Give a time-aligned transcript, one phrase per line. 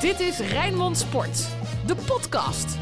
[0.00, 1.46] Dit is Rijnmond Sport,
[1.86, 2.76] de podcast.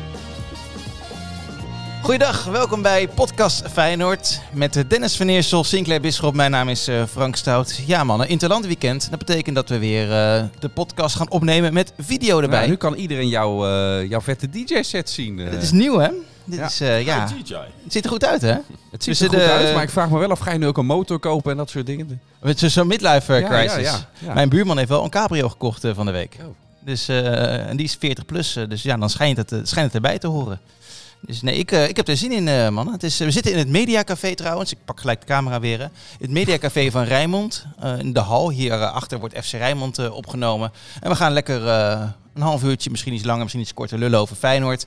[2.03, 6.35] Goeiedag, welkom bij Podcast Feyenoord met Dennis van Eersel, Sinclair Bisschop.
[6.35, 7.83] Mijn naam is uh, Frank Stout.
[7.87, 9.11] Ja mannen, Interlandweekend.
[9.11, 12.63] Dat betekent dat we weer uh, de podcast gaan opnemen met video erbij.
[12.63, 15.37] Ja, nu kan iedereen jou, uh, jouw vette DJ-set zien.
[15.37, 16.09] Dit is nieuw hè?
[16.45, 16.67] Dit ja.
[16.67, 17.21] is, ja.
[17.21, 18.57] Het ziet er goed uit hè?
[18.91, 20.67] Het ziet er goed de, uit, maar ik vraag me wel of ga je nu
[20.67, 22.21] ook een motor kopen en dat soort dingen.
[22.43, 24.05] Met zo'n midlife crisis.
[24.19, 26.37] Ja, Mijn buurman heeft wel een cabrio gekocht van de week.
[26.41, 26.64] Oh.
[26.85, 30.27] Dus, en die is 40 plus, dus ja, dan schijnt het, schijnt het erbij te
[30.27, 30.61] horen.
[31.27, 32.93] Dus nee, ik, uh, ik heb er zin in, uh, man.
[32.93, 34.73] Het is, we zitten in het Mediacafé trouwens.
[34.73, 35.91] Ik pak gelijk de camera weer.
[36.21, 37.67] Het Mediacafé van Rijnmond.
[37.99, 38.51] In de hal.
[38.51, 40.73] Hierachter wordt FC Rijnmond opgenomen.
[41.01, 41.67] En we gaan lekker
[42.35, 44.87] een half uurtje, misschien iets langer, misschien iets korter, lullen over Feyenoord.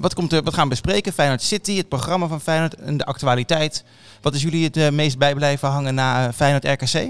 [0.00, 1.12] wat, komt er, wat gaan we bespreken?
[1.12, 3.84] Feyenoord City, het programma van Feyenoord en de actualiteit.
[4.20, 7.08] Wat is jullie het meest bijblijven hangen na Feyenoord RKC?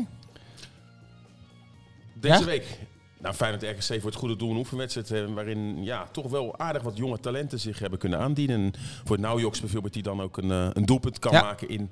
[2.15, 2.45] Deze ja?
[2.45, 2.65] week
[3.25, 6.83] nou, Feyenoord RKC voor het goede doel een oefenwedstrijd eh, waarin ja, toch wel aardig
[6.83, 8.61] wat jonge talenten zich hebben kunnen aandienen.
[8.61, 8.73] En
[9.05, 11.91] voor het Naujoks bijvoorbeeld die dan ook een, uh, een doelpunt kan maken in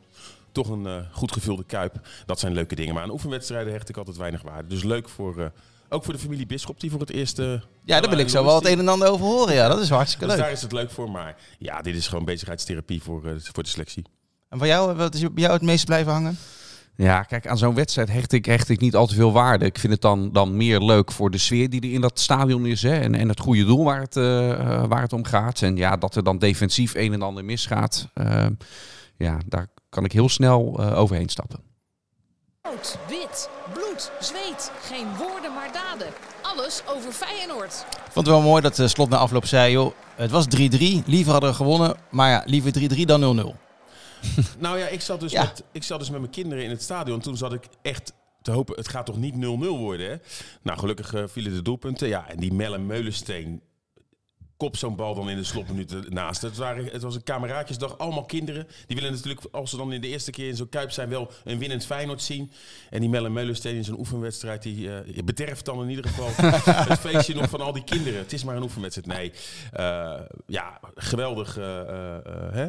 [0.53, 2.09] toch een uh, goed gevulde kuip.
[2.27, 2.95] Dat zijn leuke dingen.
[2.95, 4.69] Maar aan oefenwedstrijden hecht ik altijd weinig waarde.
[4.69, 5.53] Dus leuk voor,
[5.89, 7.37] ook voor de familie Bisschop die voor het eerst...
[7.85, 9.55] ja, daar wil ik zo wel het een en ander over horen.
[9.55, 10.45] Ja, dat is hartstikke dus leuk.
[10.45, 11.11] daar is het leuk voor.
[11.11, 14.05] Maar ja, dit is gewoon bezigheidstherapie voor, voor de selectie.
[14.49, 16.39] En voor jou, wat is bij jou het meest blijven hangen?
[16.97, 19.65] Ja, kijk, aan zo'n wedstrijd hecht ik, hecht ik niet al te veel waarde.
[19.65, 22.67] Ik vind het dan, dan meer leuk voor de sfeer die er in dat stadion
[22.67, 22.83] is.
[22.83, 25.63] Hè, en, en het goede doel waar het, uh, waar het om gaat.
[25.63, 28.09] En ja, dat er dan defensief een en ander misgaat.
[28.15, 28.47] Uh,
[29.17, 31.61] ja, daar kan ik heel snel uh, overheen stappen.
[32.63, 34.73] Rood, wit, bloed, zweet.
[34.83, 36.07] Geen woorden maar daden.
[36.43, 37.87] Alles over Feyenoord.
[37.91, 39.73] Ik vond het wel mooi dat de slot na afloop zei...
[39.73, 40.49] joh, het was 3-3,
[41.07, 41.97] liever hadden we gewonnen.
[42.11, 43.72] Maar ja, liever 3-3 dan 0-0.
[44.59, 47.21] nou ja, ik zat, dus met, ik zat dus met mijn kinderen in het stadion.
[47.21, 50.17] Toen zat ik echt te hopen, het gaat toch niet 0-0 worden, hè?
[50.63, 52.09] Nou, gelukkig uh, vielen de doelpunten.
[52.09, 53.63] Ja, en die Melle Meulensteen
[54.63, 56.43] kop zo'n bal dan in de slotminuten naast.
[56.43, 58.67] Het, waren, het was een kameraadjesdag, allemaal kinderen.
[58.87, 61.31] Die willen natuurlijk, als ze dan in de eerste keer in zo'n Kuip zijn, wel
[61.45, 62.53] een winnend Feyenoord zien.
[62.91, 66.31] En die Melle Meulensteen in zo'n oefenwedstrijd, die uh, bederft dan in ieder geval
[66.93, 68.19] het feestje nog van al die kinderen.
[68.19, 69.07] Het is maar een oefenwedstrijd.
[69.07, 69.33] Nee,
[69.77, 71.55] uh, ja, geweldig.
[71.55, 72.69] hè?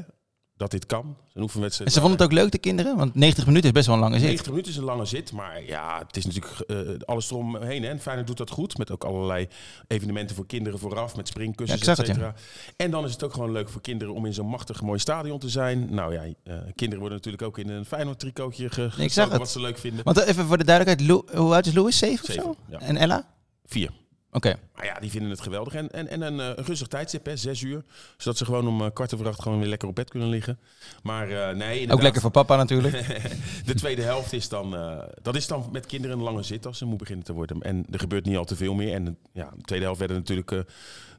[0.63, 1.17] Dat dit kan.
[1.33, 1.89] Een oefenwedstrijd.
[1.89, 2.97] En ze vonden het ook leuk, de kinderen?
[2.97, 4.23] Want 90 minuten is best wel een lange zit.
[4.23, 7.83] 90 minuten is een lange zit, maar ja, het is natuurlijk uh, alles eromheen.
[7.83, 7.89] Hè.
[7.89, 9.47] En Feyenoord doet dat goed, met ook allerlei
[9.87, 12.33] evenementen voor kinderen vooraf, met springkussens, ja, et cetera.
[12.75, 15.39] En dan is het ook gewoon leuk voor kinderen om in zo'n machtig mooi stadion
[15.39, 15.93] te zijn.
[15.93, 19.77] Nou ja, uh, kinderen worden natuurlijk ook in een Feyenoord tricotje ge wat ze leuk
[19.77, 20.03] vinden.
[20.03, 21.97] Want even voor de duidelijkheid, hoe oud is Louis?
[21.97, 22.55] 7 of zo?
[22.69, 22.79] Ja.
[22.79, 23.27] En Ella?
[23.65, 23.89] Vier.
[24.33, 24.55] Oké.
[24.75, 25.73] Maar ja, die vinden het geweldig.
[25.73, 27.83] En, en, en een, uh, een rustig tijdstip, hè, zes uur.
[28.17, 30.59] Zodat ze gewoon om uh, kwart over acht gewoon weer lekker op bed kunnen liggen.
[31.03, 32.93] Maar uh, nee, Ook lekker voor papa natuurlijk.
[33.65, 34.77] de tweede helft is dan,
[35.21, 37.61] dat is dan met kinderen een lange zit als ze moe beginnen te worden.
[37.61, 38.93] En er gebeurt niet al te veel meer.
[38.93, 40.65] En ja, de tweede helft werden natuurlijk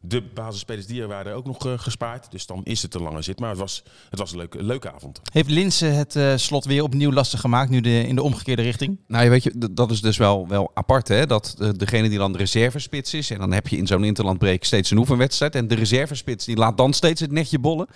[0.06, 2.30] de basisspelers die er waren ook nog uh, gespaard.
[2.30, 3.38] Dus dan is het een lange zit.
[3.38, 5.20] Maar het was, het was een leuke, leuke avond.
[5.32, 8.98] Heeft Linse het uh, slot weer opnieuw lastig gemaakt, nu de, in de omgekeerde richting?
[9.06, 11.26] Nou, weet je, dat is dus wel, wel apart, hè?
[11.26, 14.64] Dat uh, degene die dan de reservespits is, en dan heb je in zo'n interlandbreek
[14.64, 15.54] steeds een oefenwedstrijd.
[15.54, 17.86] En de reservespits die laat dan steeds het netje bollen.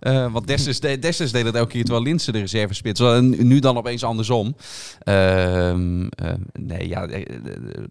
[0.00, 3.16] want Dessers, Dessers deed het elke keer terwijl Linse de reservespits was.
[3.16, 4.56] En nu dan opeens andersom.
[4.98, 6.08] Ehm,
[6.52, 7.08] nee, ja,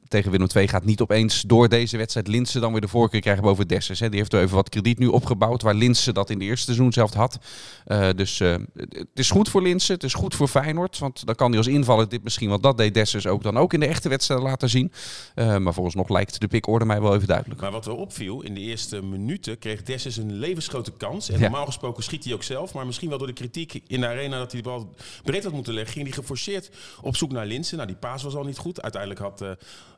[0.07, 3.43] tegen Willem II gaat niet opeens door deze wedstrijd Linse dan weer de voorkeur krijgen
[3.43, 3.99] boven Dessers.
[3.99, 4.09] Hè.
[4.09, 6.93] Die heeft er even wat krediet nu opgebouwd, waar Linse dat in de eerste seizoen
[6.93, 7.39] zelf had.
[7.87, 10.99] Uh, dus uh, het is goed voor Linse, het is goed voor Feyenoord.
[10.99, 13.73] Want dan kan hij als invaller dit misschien, wat dat deed Dessers ook dan ook
[13.73, 14.91] in de echte wedstrijd laten zien.
[15.35, 17.61] Uh, maar volgens nog lijkt de pikorde mij wel even duidelijk.
[17.61, 21.29] Maar wat er opviel, in de eerste minuten kreeg Dessers een levensgrote kans.
[21.29, 22.73] En normaal gesproken schiet hij ook zelf.
[22.73, 25.53] Maar misschien wel door de kritiek in de arena dat hij de bal breed had
[25.53, 26.69] moeten leggen, ging hij geforceerd
[27.01, 27.75] op zoek naar Linse.
[27.75, 28.81] Nou, die paas was al niet goed.
[28.81, 29.43] Uiteindelijk had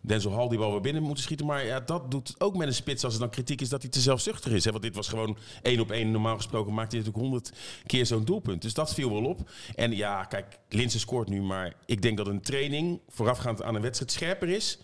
[0.02, 1.46] Denzel Hall die bal weer binnen moeten schieten.
[1.46, 3.92] Maar ja, dat doet ook met een spits als er dan kritiek is dat hij
[3.92, 4.66] te zelfzuchtig is.
[4.66, 4.72] Hè?
[4.72, 6.12] Want dit was gewoon één op één.
[6.12, 7.52] Normaal gesproken maakt hij natuurlijk honderd
[7.86, 8.62] keer zo'n doelpunt.
[8.62, 9.50] Dus dat viel wel op.
[9.76, 11.42] En ja, kijk, Linse scoort nu.
[11.42, 14.80] Maar ik denk dat een training voorafgaand aan een wedstrijd scherper is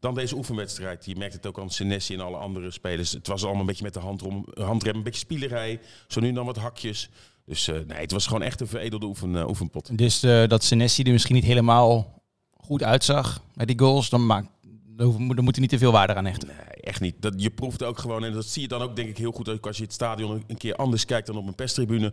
[0.00, 1.04] dan deze oefenwedstrijd.
[1.04, 3.12] Je merkt het ook aan Senesi en alle andere spelers.
[3.12, 5.80] Het was allemaal een beetje met de handrem, handrem een beetje spielerij.
[6.08, 7.10] Zo nu dan wat hakjes.
[7.44, 9.98] Dus uh, nee, het was gewoon echt een veredelde oefen, uh, oefenpot.
[9.98, 12.22] Dus uh, dat Senesi er misschien niet helemaal
[12.56, 14.48] goed uitzag met die goals, dan maakt
[15.00, 16.48] daar moet je niet te veel waarde aan hechten.
[16.48, 17.14] Nee, echt niet.
[17.18, 19.48] Dat, je proeft ook gewoon, en dat zie je dan ook denk ik heel goed
[19.48, 22.12] ook als je het stadion een keer anders kijkt dan op een perstribune,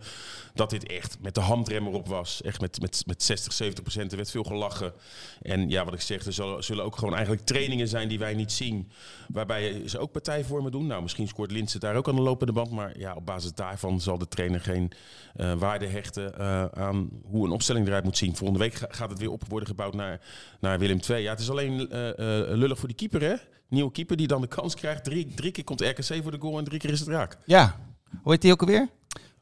[0.53, 2.41] dat dit echt met de handrem erop was.
[2.41, 4.11] Echt met, met, met 60, 70 procent.
[4.11, 4.93] Er werd veel gelachen.
[5.41, 8.33] En ja, wat ik zeg, er zullen, zullen ook gewoon eigenlijk trainingen zijn die wij
[8.33, 8.91] niet zien,
[9.27, 10.87] waarbij ze ook partijvormen doen.
[10.87, 14.01] Nou, misschien scoort Linse daar ook aan de lopende band, maar ja, op basis daarvan
[14.01, 14.91] zal de trainer geen
[15.37, 18.35] uh, waarde hechten uh, aan hoe een opstelling eruit moet zien.
[18.35, 20.21] Volgende week gaat het weer op worden gebouwd naar,
[20.59, 21.21] naar Willem II.
[21.21, 22.09] Ja, het is alleen uh,
[22.57, 23.35] lullig voor die keeper, hè?
[23.69, 25.03] Nieuwe keeper die dan de kans krijgt.
[25.03, 27.37] Drie, drie keer komt RKC voor de goal en drie keer is het raak.
[27.45, 27.75] Ja.
[28.21, 28.87] Hoe heet die ook alweer?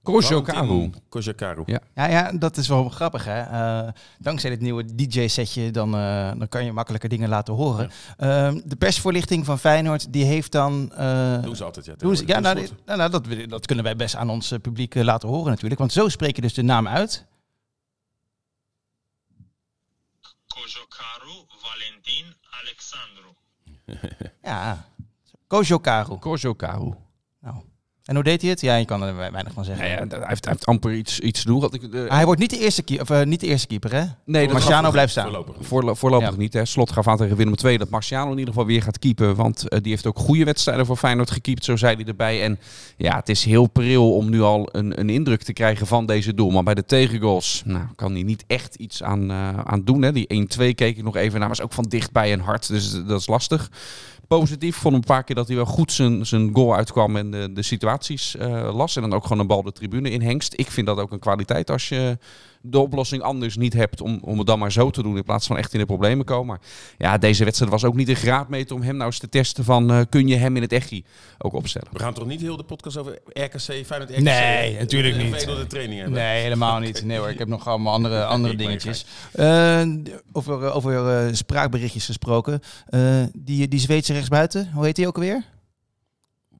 [0.04, 0.90] Kojokaru.
[1.10, 1.64] Kojokaru.
[1.66, 1.80] Ja.
[1.96, 3.26] ja, ja, dat is wel grappig.
[3.26, 3.42] Hè?
[3.42, 7.92] Uh, dankzij dit nieuwe DJ-setje dan, uh, dan kan je makkelijker dingen laten horen.
[8.18, 8.52] Ja.
[8.52, 10.92] Uh, de persvoorlichting van Feyenoord, die heeft dan...
[11.42, 11.94] doen ze altijd, ja.
[11.98, 15.30] Doen ze, ja, nou, nou, nou, dat, dat kunnen wij best aan ons publiek laten
[15.30, 15.80] horen natuurlijk.
[15.80, 17.26] Want zo spreek je dus de naam uit.
[20.48, 21.25] Kojokaru.
[24.44, 24.78] Ja,
[25.48, 26.18] Kojokaru.
[26.18, 26.86] Kojokaru.
[26.90, 27.05] Nou,
[28.06, 28.62] en hoe deed hij het?
[28.62, 29.86] Ja, je kan er weinig van zeggen.
[29.88, 31.70] Ja, hij, heeft, hij heeft amper iets, iets te doen.
[31.72, 34.04] Ik, de, hij wordt niet de eerste, keeper, of, uh, niet de eerste keeper, hè?
[34.26, 35.24] Nee, Marciano blijft staan.
[35.24, 36.36] Voorlopig, Voorlo voorlopig ja.
[36.36, 36.54] niet.
[36.54, 36.66] Hè.
[36.66, 39.36] Slot gaf aan tegen Willem II dat Marciano in ieder geval weer gaat keepen.
[39.36, 42.44] Want uh, die heeft ook goede wedstrijden voor Feyenoord gekiept, zo zei hij erbij.
[42.44, 42.60] En
[42.98, 46.34] ja, het is heel pril om nu al een, een indruk te krijgen van deze
[46.34, 46.50] doel.
[46.50, 49.32] Maar bij de tegengoals nou, kan hij niet echt iets aan,
[49.66, 50.02] aan doen.
[50.02, 50.12] Hè.
[50.12, 52.68] Die 1-2 keek ik nog even naar, was ook van dichtbij en hard.
[52.68, 53.70] Dus dat is lastig
[54.28, 54.76] positief.
[54.76, 57.62] Vond een paar keer dat hij wel goed zijn, zijn goal uitkwam en de, de
[57.62, 58.96] situaties uh, las.
[58.96, 60.54] En dan ook gewoon een bal de tribune in hengst.
[60.56, 62.18] Ik vind dat ook een kwaliteit als je
[62.66, 65.48] de oplossing anders niet hebt om, om het dan maar zo te doen in plaats
[65.48, 66.46] van echt in de problemen komen.
[66.46, 66.60] Maar
[66.98, 69.92] ja, deze wedstrijd was ook niet een graadmeter om hem nou eens te testen van
[69.92, 71.06] uh, kun je hem in het echi
[71.38, 71.88] ook opstellen.
[71.92, 74.20] We gaan toch niet heel de podcast over RKC, Feyenoord, RKC?
[74.20, 75.46] Nee, natuurlijk niet.
[75.46, 76.20] de training hebben.
[76.20, 77.04] Nee, helemaal niet.
[77.04, 79.06] Nee hoor, ik heb nog allemaal andere, andere dingetjes.
[79.36, 79.82] Uh,
[80.32, 82.62] over over uh, spraakberichtjes gesproken.
[83.34, 85.44] die, die Zweedse rechtsbuiten, hoe heet die ook alweer?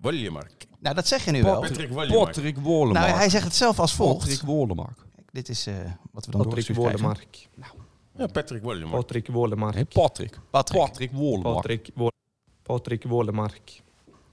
[0.02, 0.66] Wollemark.
[0.80, 1.60] Nou, dat zeg je nu wel.
[1.60, 2.26] Patrick Wollemark.
[2.26, 3.06] Patrick Wollemark.
[3.06, 4.20] Nou, hij zegt het zelf als volgt.
[4.20, 5.05] Patrick Wollemark.
[5.36, 5.74] Dit is uh,
[6.12, 7.48] wat we dan Patrick Wollemark.
[7.56, 7.72] Nou.
[8.18, 9.02] Ja, Patrick Wollemark.
[9.02, 9.76] Patrick Wollemark.
[9.76, 10.40] Nee, Patrick.
[10.50, 10.82] Patrick.
[10.82, 11.56] Patrick Wollemark.
[11.56, 12.10] Patrick, Wo
[12.64, 13.82] Patrick Wollemark.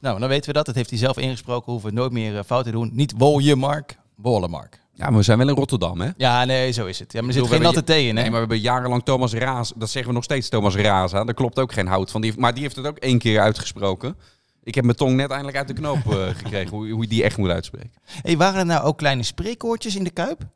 [0.00, 0.66] Nou, dan weten we dat.
[0.66, 1.72] Dat heeft hij zelf ingesproken.
[1.72, 2.90] Hoeven we nooit meer uh, fout te doen.
[2.92, 4.80] Niet Wollemark, Wollemark.
[4.92, 6.10] Ja, maar we zijn wel in Rotterdam, hè?
[6.16, 7.12] Ja, nee, zo is het.
[7.12, 8.22] Ja, maar er zit geen natte thee in, hè?
[8.22, 9.72] Nee, maar we hebben jarenlang Thomas Raas...
[9.76, 11.24] Dat zeggen we nog steeds Thomas Raza.
[11.24, 12.20] Daar klopt ook geen hout van.
[12.20, 14.16] Die, maar die heeft het ook één keer uitgesproken.
[14.62, 16.76] Ik heb mijn tong net eindelijk uit de knoop uh, gekregen.
[16.76, 17.92] hoe, hoe je die echt moet uitspreken.
[18.04, 20.46] Hey, waren er nou ook kleine spreekwoordjes in de Kuip?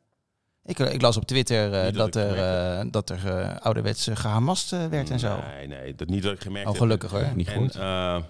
[0.67, 5.09] Ik, ik, las op Twitter uh, dat, er, uh, dat er uh, ouderwets gehamast werd
[5.09, 5.39] en zo.
[5.55, 7.21] Nee, nee, dat niet dat ik gemerkt oh, gelukkig heb.
[7.21, 7.35] hoor.
[7.35, 7.75] Niet goed.
[7.75, 8.25] En,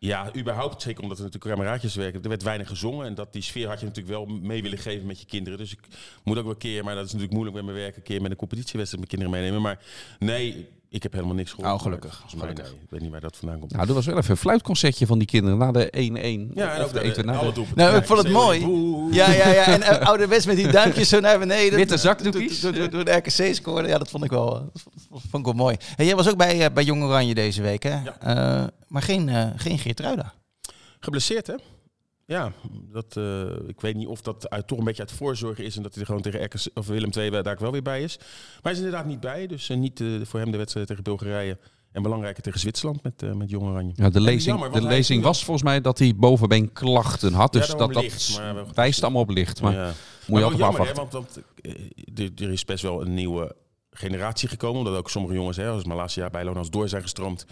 [0.00, 2.22] ja, überhaupt, zeker omdat er natuurlijk kameraadjes werken.
[2.22, 5.06] Er werd weinig gezongen en dat die sfeer had je natuurlijk wel mee willen geven
[5.06, 5.58] met je kinderen.
[5.58, 5.80] Dus ik
[6.24, 8.22] moet ook wel een keer, maar dat is natuurlijk moeilijk met mijn werk, een keer
[8.22, 9.62] met een competitiewedstrijd met kinderen meenemen.
[9.62, 9.78] Maar
[10.18, 11.74] nee, ik heb helemaal niks gehoord.
[11.74, 12.20] Oh, gelukkig.
[12.20, 12.64] Maar, gelukkig.
[12.64, 13.72] Nee, ik weet niet waar dat vandaan komt.
[13.72, 15.86] Nou, er was wel even een fluitconcertje van die kinderen na de
[16.50, 16.54] 1-1.
[16.54, 18.60] Ja, en ook de, de, de, de Nou, ik vond het mooi.
[19.10, 19.64] Ja, ja, ja.
[19.64, 21.78] En uh, ouderwets met die duimpjes zo naar beneden.
[21.78, 22.60] Witte zakdoekjes.
[22.60, 22.72] Toen
[23.04, 23.88] de RKC scoorde.
[23.88, 24.82] Ja, dat vond ik wel, dat
[25.30, 25.76] vond ik wel mooi.
[25.96, 27.98] Hey, jij was ook bij, uh, bij Jong Oranje deze week, hè?
[28.22, 28.62] Ja.
[28.62, 30.32] Uh, maar geen, uh, geen Geertruida.
[31.00, 31.54] Geblesseerd, hè?
[32.28, 32.52] Ja,
[32.92, 35.82] dat, uh, ik weet niet of dat uit, toch een beetje uit voorzorg is en
[35.82, 38.16] dat hij er gewoon tegen of Willem II daar ook wel weer bij is.
[38.18, 41.02] Maar hij is inderdaad niet bij, dus uh, niet uh, voor hem de wedstrijd tegen
[41.02, 41.58] Bulgarije
[41.92, 43.92] en belangrijker tegen Zwitserland met, uh, met Jong Oranje.
[43.94, 47.52] Ja, de lezing, jammer, de lezing was volgens mij dat hij bovenbeenklachten had.
[47.52, 48.40] Dus Ja, dat, dat
[48.74, 49.60] wijst allemaal op licht.
[49.60, 49.86] Maar ja.
[49.86, 49.94] moet Maar
[50.26, 51.20] je wel altijd jammer, hè, afwachten.
[51.20, 51.46] want, want
[52.16, 53.56] eh, er, er is best wel een nieuwe
[53.90, 54.78] generatie gekomen.
[54.78, 57.46] Omdat ook sommige jongens, hè, als Malasia bij Lonas door zijn gestroomd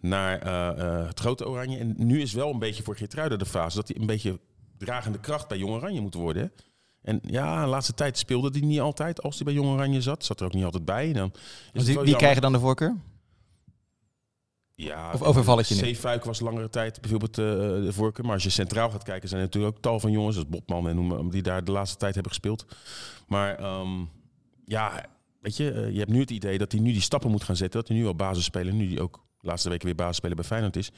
[0.00, 1.78] naar eh, eh, het grote Oranje.
[1.78, 4.38] En nu is wel een beetje voor Geertruiden de fase dat hij een beetje
[4.78, 6.52] dragende kracht bij Jong Oranje moet worden.
[7.02, 9.22] En ja, de laatste tijd speelde hij niet altijd.
[9.22, 11.12] Als hij bij Jong Oranje zat, zat er ook niet altijd bij.
[11.12, 11.32] Dan
[11.72, 12.96] is die, wie krijgen dan de voorkeur?
[14.74, 15.74] Ja, Of overval ik je?
[15.74, 18.24] Zeefuik was langere tijd bijvoorbeeld eh, de voorkeur.
[18.24, 20.88] Maar als je centraal gaat kijken, zijn er natuurlijk ook tal van jongens, zoals Bobman
[20.88, 22.66] en noem die daar de laatste tijd hebben gespeeld.
[23.26, 24.04] Maar ehm,
[24.64, 25.06] ja,
[25.40, 27.80] weet je, je hebt nu het idee dat hij nu die stappen moet gaan zetten.
[27.80, 30.44] Dat hij nu al basis spelen, nu die ook laatste weken weer basis spelen bij
[30.44, 30.90] Feyenoord is.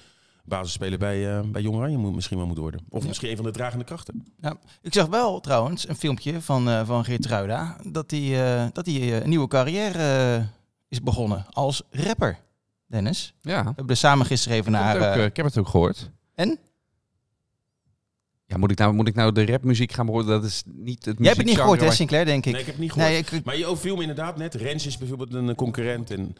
[0.44, 2.80] Basis spelen bij, eh, bij Jong Oranje moet misschien wel moet worden.
[2.88, 4.26] Of misschien een van de dragende krachten.
[4.40, 8.87] Ja, ik zag wel trouwens een filmpje van, uh, van Geertruida dat hij uh, dat
[8.87, 10.44] hij uh, een nieuwe carrière uh,
[10.88, 12.38] is begonnen als rapper.
[12.87, 14.94] Dennis, Ja, we hebben er samen gisteren even ik heb, naar.
[14.94, 16.11] het ook, eh, eh, ik heb het ook gehoord.
[16.34, 16.58] en?
[18.46, 20.26] Ja, moet ik nou, moet ik nou de rapmuziek gaan horen?
[20.26, 22.52] Dat is niet het Jij hebt het niet gehoord, hè, Sinclair, denk ik.
[22.52, 23.11] Nee, ik heb het niet gehoord.
[23.11, 24.54] Nee, ik, Maar je viel me inderdaad net.
[24.54, 26.11] Rens is bijvoorbeeld een concurrent.
[26.11, 26.37] En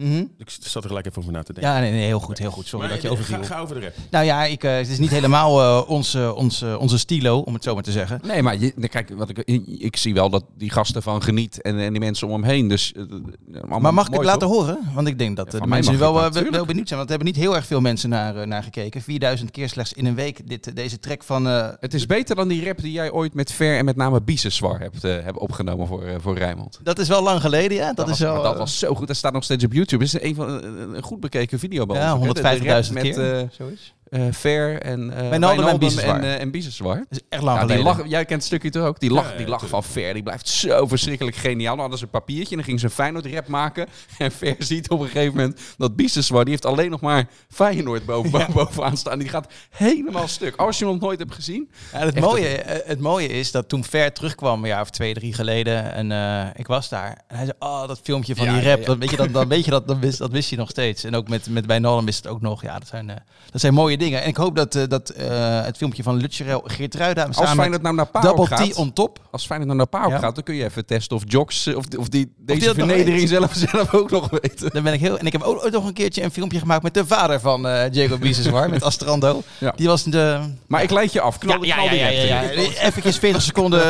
[0.00, 0.24] mhm.
[0.38, 1.72] ik zat er gelijk even over na te denken.
[1.72, 2.66] Ja, nee, nee, heel goed, heel goed.
[2.66, 3.36] Sorry Maar, dat je eh, overviel.
[3.38, 3.92] ga, ga over de rap.
[4.10, 7.62] Nou ja, ik, uh, het is niet helemaal uh, onze, onze, onze stilo, om het
[7.62, 8.20] zo maar te zeggen.
[8.24, 9.38] Nee, maar je, kijk, wat ik,
[9.78, 12.68] ik zie wel dat die gasten van geniet en, en die mensen om hem heen.
[12.68, 14.78] Dus, uh, maar mag ik het laten horen?
[14.94, 16.30] Want ik denk dat Ja, de mensen wel, wel,
[16.64, 16.98] benieuwd zijn.
[16.98, 19.02] Want er hebben niet heel erg veel mensen naar, naar gekeken.
[19.02, 21.48] 4000 keer slechts in een week dit, deze track van...
[21.48, 24.22] eh, Het is beter dan die rap die jij ooit met Ver en met name
[24.22, 26.80] Biseswar hebt, uh, hebt opgenomen voor, uh, voor Rijnmond.
[26.82, 27.86] Dat is wel lang geleden, ja.
[27.86, 29.06] Dat, Dat, is was, wel, dat eh, was zo goed.
[29.06, 29.88] Dat staat nog steeds op YouTube.
[29.98, 32.28] Het is een, van, een, goed bekeken video ja, ons.
[32.28, 32.42] ook, hè.
[32.42, 33.34] De- de rap 150.000 met, keer.
[33.38, 33.94] eh, zoiets.
[34.10, 36.20] Uh, Ver en uh, Wijnaldum en Biseswar.
[36.20, 37.04] En, en Biseswar.
[37.08, 39.00] is echt lang Ja, die lach, jij kent het stukje toch ook?
[39.00, 41.70] Die lach, Ja, ja, die lach van Ver, die blijft zo verschrikkelijk geniaal.
[41.70, 43.86] Dan hadden ze een papiertje en dan ging ze een Feyenoord-rap maken.
[44.18, 48.06] En Ver ziet op een gegeven moment dat Biseswar, die heeft alleen nog maar Feyenoord
[48.06, 49.18] boven, bovenaan staan.
[49.18, 50.56] Die gaat helemaal stuk.
[50.56, 51.70] Als je hem nog nooit hebt gezien.
[51.92, 55.14] Ja, het, mooie, eh, het mooie is dat toen Ver terugkwam, een jaar of twee,
[55.14, 57.24] drie geleden, en eh, ik was daar.
[57.28, 58.86] En hij zei, oh, dat filmpje van Ja, die rap, ja.
[58.86, 61.04] Dat, weet je, dat, dan weet je dat, dat wist, dat wist hij nog steeds.
[61.04, 62.62] En ook met, met Wijnaldum wist het ook nog.
[62.62, 63.16] Ja, dat zijn, eh,
[63.50, 64.22] dat zijn mooie dingen.
[64.22, 67.82] En ik hoop dat, eh, dat eh, het filmpje van Lutcherel, Geertruida, Als samen Feyenoord
[67.82, 69.18] met nou naar Double gaat, T on top.
[69.30, 70.18] als Feyenoord nou naar Ja.
[70.18, 73.52] gaat, dan kun je even testen of Jocks, eh, of, of die deze vernedering zelf,
[73.70, 74.70] zelf ook nog weten.
[74.70, 76.82] Dan ben ik heel, en ik heb ook ooit nog een keertje een filmpje gemaakt
[76.82, 79.42] met de vader van eh Diego Biseswar, met Astrando.
[79.58, 79.72] Ja.
[79.76, 80.40] Die was de...
[80.66, 81.38] Maar ik leid je af.
[81.38, 82.72] Knal, knal die rap erin.
[82.72, 83.80] Even 40 seconden,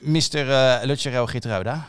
[0.00, 0.50] Mr.
[0.50, 1.86] eh Lutcherel Geertruida.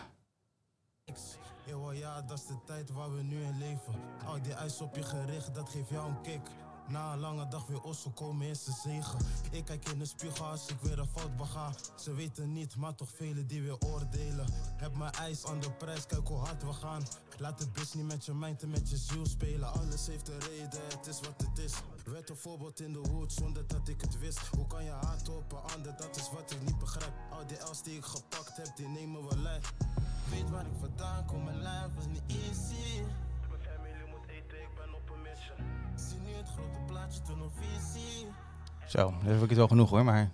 [1.93, 3.93] Ja, dat is de tijd waar we nu in leven.
[4.25, 6.39] Al die ijs op je gericht, dat geeft jou een kick.
[6.93, 9.19] Na een lange dag weer osso komen is de zegen.
[9.51, 11.73] Ik kijk in de spiegel als ik weer een fout bega.
[11.95, 14.45] Ze weten niet, maar toch velen die weer oordelen.
[14.77, 17.03] Heb mijn ijs aan de prijs, kijk hoe hard we gaan.
[17.37, 19.73] Laat het bus niet met je mind en met je ziel spelen.
[19.73, 21.73] Alles heeft een reden, het is wat het is.
[22.05, 24.39] Werd een voorbeeld in de hoed zonder dat ik het wist.
[24.39, 27.13] Hoe kan je hart op een ander, dat is wat ik niet begrijp.
[27.31, 29.73] Al die L's die ik gepakt heb, die nemen we lijf.
[30.29, 33.01] Weet waar ik vandaan kom, mijn lijf was niet easy.
[38.87, 40.31] Zo, dat heb ik het wel genoeg hoor, maar...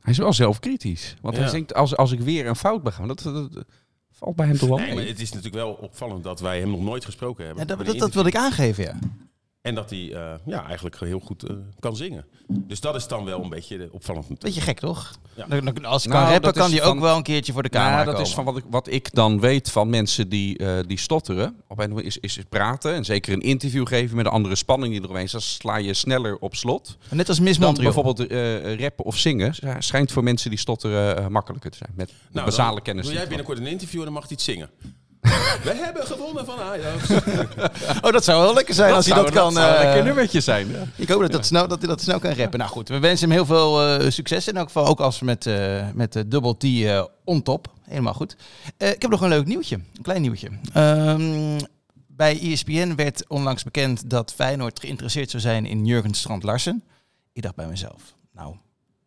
[0.00, 1.16] Hij is wel zelfkritisch.
[1.20, 1.42] Want Ja.
[1.42, 3.64] hij denkt, als, als ik weer een fout bega, dat, dat, dat
[4.10, 5.08] valt bij hem toch wel Nee, maar mee.
[5.08, 7.66] het is natuurlijk wel opvallend dat wij hem nog nooit gesproken hebben.
[7.68, 8.98] Ja, dat, dat, dat wil ik aangeven, ja.
[9.62, 12.24] En dat hij eh, ja, eigenlijk heel goed eh, kan zingen.
[12.48, 14.28] Dus dat is dan wel een beetje opvallend.
[14.28, 14.54] natuurlijk.
[14.54, 15.10] Beetje gek, toch?
[15.36, 15.46] Ja.
[15.46, 17.62] Dan- dan- Als hij Nou, kan rappen, dat kan hij ook wel een keertje voor
[17.62, 18.28] de camera Ja, dat komen.
[18.28, 21.56] is van wat ik, wat ik dan weet van mensen die, eh, die stotteren.
[21.68, 25.02] Op een is, is praten en zeker een interview geven met een andere spanning die
[25.02, 25.30] eromheen is.
[25.32, 26.96] Dan sla je sneller op slot.
[27.10, 27.92] Net als Miss Dan Montreal.
[27.92, 31.90] bijvoorbeeld eh, rappen of zingen sch- schijnt voor mensen die stotteren eh, makkelijker te zijn.
[31.94, 33.06] Met Nou, basale dan kennis.
[33.06, 34.70] Wil jij binnenkort een interview en dan mag hij iets zingen.
[35.62, 37.08] We hebben gewonnen van Ajax.
[38.02, 39.52] Oh, dat zou wel lekker zijn als hij dat kan.
[39.52, 40.68] zou een eh, lekker nummertje zijn.
[40.70, 40.82] ja.
[40.96, 42.58] ik hoop dat, dat, snel, dat hij dat snel kan rappen.
[42.58, 44.48] Nou goed, we wensen hem heel veel eh, succes.
[44.48, 47.68] In elk geval ook als met, eh met de Double T eh, on top.
[47.90, 48.36] Helemaal goed.
[48.76, 49.76] Eh, ik heb nog een leuk nieuwtje.
[49.76, 50.48] Een klein nieuwtje.
[50.72, 51.58] Ehm,
[52.06, 56.84] bij ESPN werd onlangs bekend dat Feyenoord geïnteresseerd zou zijn in Jurgen Strand Larsen.
[57.32, 58.54] Ik dacht bij mezelf, nou,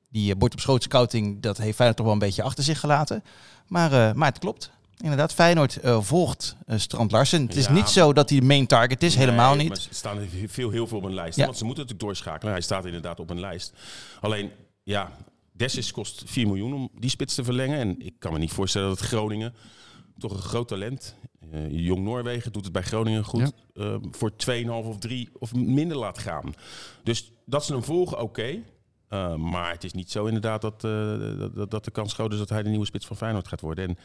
[0.09, 3.23] die bord op schoot scouting, dat heeft Feyenoord toch wel een beetje achter zich gelaten.
[3.67, 4.71] Maar, eh, maar het klopt.
[4.97, 7.41] Inderdaad, Feyenoord eh, volgt eh, Strand Larsen.
[7.41, 7.71] Het is Ja.
[7.71, 9.67] niet zo dat hij de main target is, helemaal niet.
[9.67, 11.37] Maar ze staan veel, heel veel op een lijst.
[11.37, 11.45] Ja.
[11.45, 12.53] Want ze moeten natuurlijk doorschakelen.
[12.53, 13.73] Hij staat inderdaad op een lijst.
[14.21, 14.51] Alleen,
[14.83, 15.11] ja,
[15.51, 17.79] Dessus kost 4 miljoen om die spits te verlengen.
[17.79, 19.53] En ik kan me niet voorstellen dat Groningen,
[20.17, 21.15] toch een groot talent,
[21.51, 25.97] eh, Jong Noorwegen doet het bij Groningen goed, eh, voor 2,5 of 3 of minder
[25.97, 26.53] laat gaan.
[27.03, 28.57] Dus dat ze hem volgen, oké.
[29.37, 32.49] Maar het is niet zo inderdaad dat, dat- dat, dat de kans groot is dat
[32.49, 33.87] hij de nieuwe spits van Feyenoord gaat worden.
[33.87, 33.97] En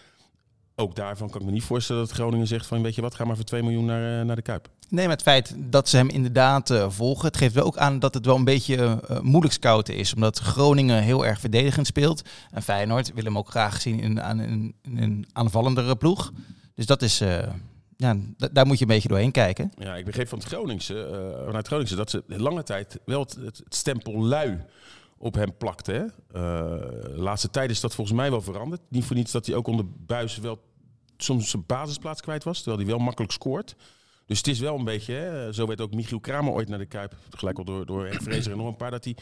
[0.78, 3.24] ook daarvan kan ik me niet voorstellen dat Groningen zegt van weet je wat, ga
[3.24, 4.68] maar voor 2 miljoen naar, eh, naar de Kuip.
[4.88, 7.98] Nee, maar het feit dat ze hem inderdaad eh, volgen, het geeft wel ook aan
[7.98, 10.14] dat het wel een beetje eh, moeilijk scouten is.
[10.14, 12.22] Omdat Groningen heel erg verdedigend speelt.
[12.50, 16.32] En Feyenoord wil hem ook graag zien in, aan, in, in een aanvallendere ploeg.
[16.74, 17.18] Dus dat is,
[17.96, 18.16] ja,
[18.52, 19.72] daar moet je een beetje doorheen kijken.
[19.78, 24.24] Ja, ik begreep van het Groningse, vanuit Groningse dat ze lange tijd wel het, stempel
[24.24, 24.64] lui
[25.18, 25.92] op hem plakte.
[25.92, 26.04] Hè?
[26.32, 28.80] De laatste tijd is dat volgens mij wel veranderd.
[28.88, 30.60] Niet voor niets dat hij ook onder Buis wel
[31.22, 33.74] soms zijn basisplaats kwijt was, terwijl hij wel makkelijk scoort.
[34.26, 36.86] Dus het is wel een beetje, hè, zo werd ook Michiel Kramer ooit naar de
[36.86, 39.16] Kuip, gelijk al door, door Henk Vrezer en nog een paar, dat hij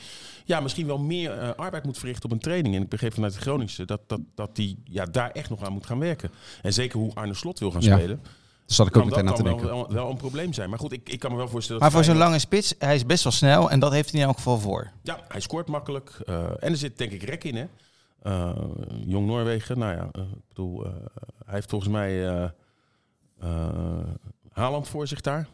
[0.44, 2.74] ja, misschien wel meer eh, arbeid moet verrichten op een training.
[2.74, 5.64] En ik begreep vanuit de Groningse dat hij dat, dat die, ja, daar echt nog
[5.64, 6.30] aan moet gaan werken.
[6.62, 7.96] En zeker hoe Arne Slot wil gaan Ja.
[7.96, 9.92] spelen Daar zat ik ook meteen dat aan te denken.
[9.94, 10.70] wel, een probleem zijn.
[10.70, 11.80] Maar goed, ik, ik kan me wel voorstellen...
[11.82, 14.20] Maar dat voor zo'n lange spits, hij is best wel snel en dat heeft hij
[14.20, 14.90] in elk geval voor.
[15.02, 16.10] Ja, hij scoort makkelijk.
[16.26, 17.66] eh, en er zit denk ik rek in, hè.
[18.26, 18.50] Eh,
[19.06, 20.92] Jong Noorwegen, nou ja, eh, ik bedoel, eh,
[21.44, 22.24] hij heeft volgens mij
[24.52, 25.46] Haaland voor zich daar.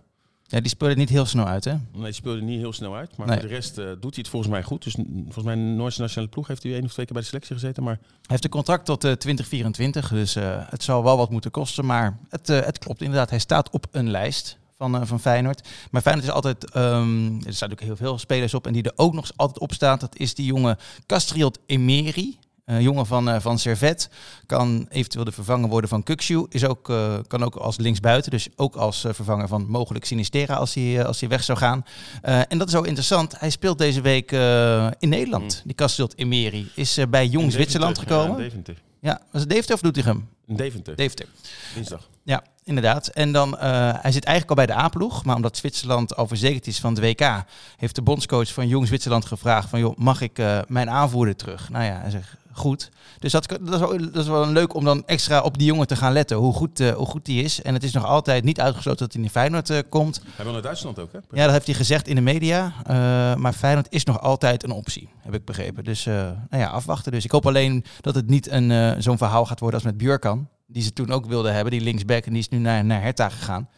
[0.43, 1.73] Ja, die speelde niet heel snel uit, hè?
[1.93, 3.17] Nee, die speelde niet heel snel uit.
[3.17, 3.39] Maar Nee.
[3.39, 4.83] voor de rest doet hij het volgens mij goed.
[4.85, 7.29] Dus n- volgens mij Noorse nationale ploeg heeft hij één of twee keer bij de
[7.29, 7.83] selectie gezeten.
[7.83, 10.35] Maar Hij heeft een contract tot eh, 2024, dus
[10.71, 11.87] het zal wel wat moeten kosten.
[11.87, 15.69] Maar het, het klopt inderdaad, hij staat op een lijst van, van Feyenoord.
[15.91, 18.67] Maar Feyenoord is altijd, ehm, er staan ook heel veel spelers op.
[18.67, 22.37] En die er ook nog altijd op staat, dat is die jonge Castriot Emery.
[22.73, 24.09] Eh, jongen van, eh, van Servet.
[24.47, 26.47] Kan eventueel de vervanger worden van Kukshu.
[26.49, 28.31] Is ook, eh, kan ook als linksbuiten.
[28.31, 31.85] Dus ook als eh, vervanger van mogelijk Sinistera als hij, als hij weg zou gaan.
[32.23, 33.41] Eh, en dat is ook interessant.
[33.41, 35.55] Hij speelt deze week eh, in Nederland.
[35.55, 35.61] Mm.
[35.65, 38.37] Die Castriot Emery is eh, bij Jong Zwitserland gekomen.
[38.37, 38.83] Ja, Deventer.
[39.01, 40.29] Ja, was het Deventer of Doetinchem?
[40.47, 41.27] In Deventer, Deventer.
[41.75, 42.09] dinsdag.
[42.23, 43.07] Ja, inderdaad.
[43.09, 43.61] En dan, uh,
[43.97, 47.01] hij zit eigenlijk al bij de A-ploeg, maar omdat Zwitserland al verzekerd is van de
[47.01, 47.45] WK,
[47.77, 51.71] heeft de bondscoach van Jong Zwitserland gevraagd van, joh, mag ik uh, mijn aanvoerder terug?
[51.71, 52.91] Nou ja, hij zegt, goed.
[53.19, 55.87] Dus dat, dat, is wel, dat is wel leuk om dan extra op die jongen
[55.87, 57.63] te gaan letten, hoe goed, uh, hoe goed die is.
[57.63, 60.23] En het is nog altijd niet uitgesloten dat hij in Feyenoord uh, komt.
[60.37, 61.19] Hij wil naar Duitsland ook, hè?
[61.31, 62.65] Ja, dat heeft hij gezegd in de media.
[62.65, 65.85] Uh, maar Feyenoord is nog altijd een optie, heb ik begrepen.
[65.85, 67.13] Dus nou ja, afwachten.
[67.13, 70.49] Dus ik hoop alleen dat het niet een zo'n verhaal gaat worden als met Björkan.
[70.67, 72.25] Die ze toen ook wilden hebben, die linksback.
[72.25, 73.69] En die is nu naar, naar Hertha gegaan.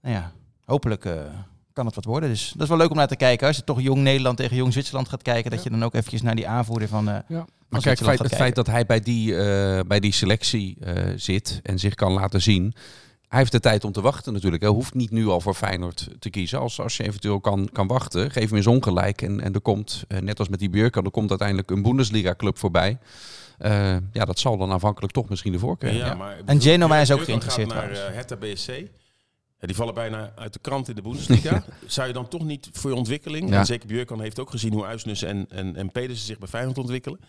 [0.00, 0.32] Nou ja,
[0.64, 1.06] hopelijk
[1.72, 2.28] kan het wat worden.
[2.28, 3.46] Dus dat is wel leuk om naar te kijken.
[3.46, 6.22] Als je toch jong Nederland tegen jong Zwitserland gaat kijken, dat je dan ook eventjes
[6.22, 7.08] naar die aanvoerder van.
[7.08, 7.44] Uh, ja.
[7.72, 11.60] Maar kijk, feit, het feit dat hij bij die, uh, bij die selectie uh, zit
[11.62, 12.74] en zich kan laten zien.
[13.28, 14.62] Hij heeft de tijd om te wachten natuurlijk.
[14.62, 16.58] Hij hoeft niet nu al voor Feyenoord te kiezen.
[16.58, 19.22] Als, als je eventueel kan, kan wachten, geef hem eens ongelijk.
[19.22, 22.98] En, en er komt, net als met die Björk, er komt uiteindelijk een Bundesliga-club voorbij.
[23.60, 26.14] Uh, ja, dat zal dan aanvankelijk toch misschien de voorkeur ja, ja.
[26.14, 27.68] Maar, en Genoma is ook geïnteresseerd.
[27.68, 28.68] naar uh, Hertha BSC.
[29.58, 31.64] Ja, die vallen bijna uit de krant in de Bundesliga.
[31.86, 33.58] Zou je dan toch niet voor je ontwikkeling, ja.
[33.58, 36.78] en zeker Björkan heeft ook gezien hoe Uisnes en, en, en Pedersen zich bij Feyenoord
[36.78, 37.20] ontwikkelen.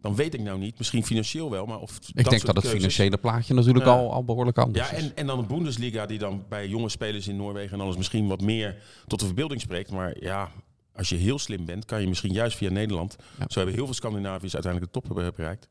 [0.00, 2.68] Dan weet ik nou niet, misschien financieel wel, maar of Ik dat denk dat het
[2.68, 3.92] financiële plaatje natuurlijk ja.
[3.92, 7.28] al, al behoorlijk anders ja, en, en dan de Bundesliga die dan bij jonge spelers
[7.28, 9.90] in Noorwegen en alles misschien wat meer tot de verbeelding spreekt.
[9.90, 10.50] Maar ja,
[10.92, 13.44] als je heel slim bent, kan je misschien juist via Nederland, ja.
[13.48, 15.68] zo hebben heel veel Scandinaviërs uiteindelijk de top bereikt.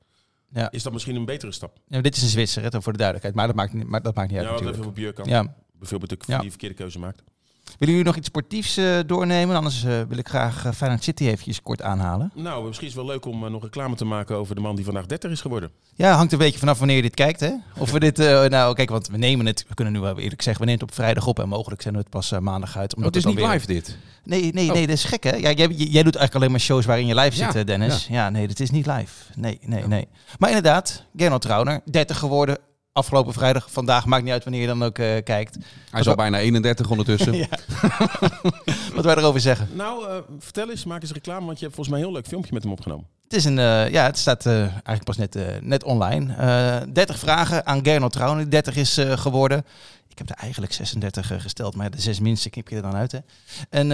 [0.50, 0.72] Ja.
[0.72, 1.80] Is dat misschien een betere stap?
[1.88, 3.36] Ja, dit is een Zwitser, hè, voor de duidelijkheid.
[3.36, 4.78] Maar dat maakt niet, maar dat maakt niet uit ja, natuurlijk.
[4.78, 5.30] even op Björkan.
[5.30, 6.40] Ja, bijvoorbeeld ook ja.
[6.40, 7.24] die verkeerde keuze maakt.
[7.78, 9.56] Willen jullie nog iets sportiefs uh, doornemen?
[9.56, 12.32] Anders uh, wil ik graag uh, Feyenoord City eventjes kort aanhalen.
[12.36, 14.86] Nou, misschien is het wel leuk om nog reclame te maken over de man die
[14.86, 15.72] vandaag 30 is geworden.
[15.96, 17.40] Ja, hangt een beetje vanaf wanneer je dit kijkt.
[17.40, 17.52] Hè?
[17.78, 18.18] Of we dit,
[18.50, 20.90] nou kijk, want we nemen het, we kunnen nu wel eerlijk zeggen, we nemen het
[20.90, 22.96] op vrijdag op en mogelijk zijn we het pas maandag uit.
[22.96, 23.98] Omdat oh, het is niet live dit?
[24.24, 24.74] Nee, nee, oh.
[24.74, 25.36] nee, dat is gek hè.
[25.36, 28.08] Ja, jij, jij doet eigenlijk alleen maar shows waarin je live ja, zit, Dennis.
[28.08, 28.16] Ja.
[28.16, 28.30] ja.
[28.30, 29.14] nee, dat is niet live.
[29.36, 29.88] Nee, nee, ja.
[29.88, 30.08] nee.
[30.40, 32.58] Maar inderdaad, Gernot Trauner, 30 geworden,
[32.98, 33.72] afgelopen vrijdag.
[33.72, 35.58] Vandaag maakt niet uit wanneer je dan ook uh, kijkt.
[35.90, 37.34] Hij is al bijna 31 ondertussen.
[38.96, 39.70] Wat wij erover zeggen.
[39.74, 42.28] Nou, uh, vertel eens, maak eens reclame, want je hebt volgens mij een heel leuk
[42.28, 43.06] filmpje met hem opgenomen.
[43.24, 46.36] Het is een, uh, ja, het staat eigenlijk pas net, net online.
[46.94, 49.66] 30 vragen aan Gernot Trouwen, 30 is geworden.
[50.20, 53.12] Ik heb er eigenlijk 36 gesteld, maar de zes minste knip je er dan uit.
[53.12, 53.20] Hè.
[53.70, 53.88] En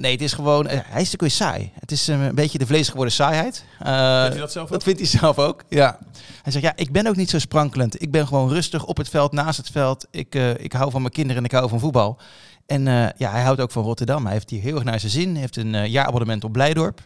[0.00, 1.72] nee, het is gewoon, hij is natuurlijk saai.
[1.80, 3.64] Het is een beetje de vlees geworden saaiheid.
[3.76, 4.72] vindt hij dat zelf ook?
[4.72, 5.98] Dat vindt hij zelf ook, ja.
[6.42, 8.02] Hij zegt, ja, ik ben ook niet zo sprankelend.
[8.02, 10.06] Ik ben gewoon rustig op het veld, naast het veld.
[10.10, 12.18] Ik, ik hou van mijn kinderen en ik hou van voetbal.
[12.66, 14.24] En uh, ja, hij houdt ook van Rotterdam.
[14.24, 15.30] Hij heeft hier heel erg naar zijn zin.
[15.30, 17.00] Hij heeft een uh, jaarabonnement op Blijdorp.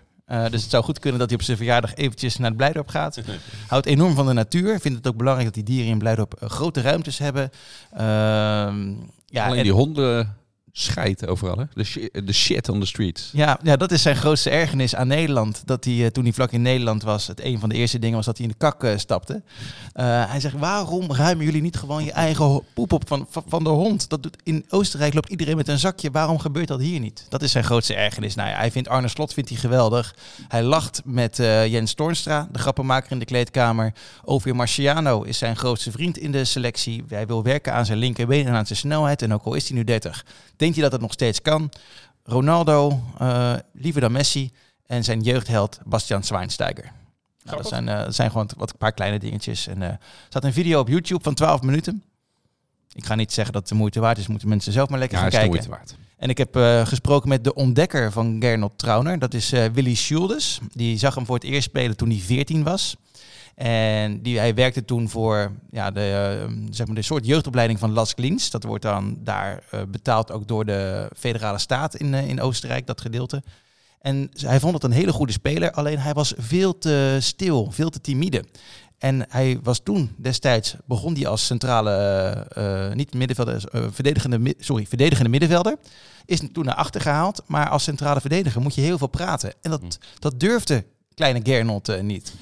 [0.51, 3.21] Dus het zou goed kunnen dat hij op zijn verjaardag eventjes naar het Blijdorp gaat.
[3.69, 4.81] houdt enorm van de natuur.
[4.81, 7.51] Vindt het ook belangrijk dat die dieren in Blijdorp grote ruimtes hebben.
[7.93, 8.95] Ehm,
[9.27, 9.62] ja, Alleen en...
[9.62, 10.37] die honden
[10.72, 11.64] scheid overal, hè?
[11.74, 13.30] De shit, de shit on the streets.
[13.33, 15.62] Ja, ja, dat is zijn grootste ergernis aan Nederland.
[15.64, 18.16] Dat hij, uh, toen hij vlak in Nederland was, het een van de eerste dingen
[18.16, 19.35] was dat hij in de kak uh, stapte.
[19.35, 23.70] Uh, hij zegt, waarom ruimen jullie niet gewoon je eigen poep op van, van, de
[23.70, 24.09] hond?
[24.09, 26.11] Dat doet, in Oostenrijk loopt iedereen met een zakje.
[26.11, 27.26] Waarom gebeurt dat hier niet?
[27.28, 28.35] Dat is zijn grootste ergernis.
[28.35, 30.14] Nou ja, hij vindt Arne Slot vindt hij geweldig.
[30.48, 33.92] Hij lacht met Jens Toornstra, de grappenmaker in de kleedkamer.
[34.24, 37.04] Ovie Marciano is zijn grootste vriend in de selectie.
[37.09, 39.22] Hij wil werken aan zijn linkerbeen en aan zijn snelheid.
[39.22, 40.24] En ook al is hij nu 30,
[40.61, 41.70] Denk je dat het nog steeds kan?
[42.25, 44.51] Ronaldo, uh, liever dan Messi.
[44.87, 46.92] En zijn jeugdheld Bastian Schweinsteiger.
[47.42, 49.66] Nou, dat, zijn, uh, dat zijn gewoon wat een paar kleine dingetjes.
[49.66, 52.03] En uh, er staat een video op YouTube van 12 minuten.
[52.92, 54.27] Ik ga niet zeggen dat het de moeite waard is.
[54.27, 55.51] Moeten mensen zelf maar lekker ja, gaan kijken.
[55.51, 55.94] moeite waard.
[56.16, 59.18] En ik heb uh, gesproken met de ontdekker van Gernot Trauner.
[59.18, 60.59] Dat is uh, Willy Schuldes.
[60.73, 62.96] Die zag hem voor het eerst spelen toen hij 14 was.
[63.62, 67.92] En die, hij werkte toen voor ja, de, uh, zeg maar de soort jeugdopleiding van
[67.92, 68.51] Las Klins.
[68.51, 72.87] Dat wordt dan daar uh, betaald ook door de federale staat in, uh, in Oostenrijk,
[72.87, 73.42] dat gedeelte.
[74.01, 77.90] En hij vond het een hele goede speler, alleen hij was veel te stil, veel
[77.90, 78.44] te timide.
[78.99, 85.77] En hij was toen destijds, begon hij als centrale, niet middenvelder, verdedigende, sorry, verdedigende middenvelder.
[86.25, 89.53] Is toen naar achter gehaald, maar als centrale verdediger moet je heel veel praten.
[89.62, 92.33] En dat, dat durfde kleine Gernot niet.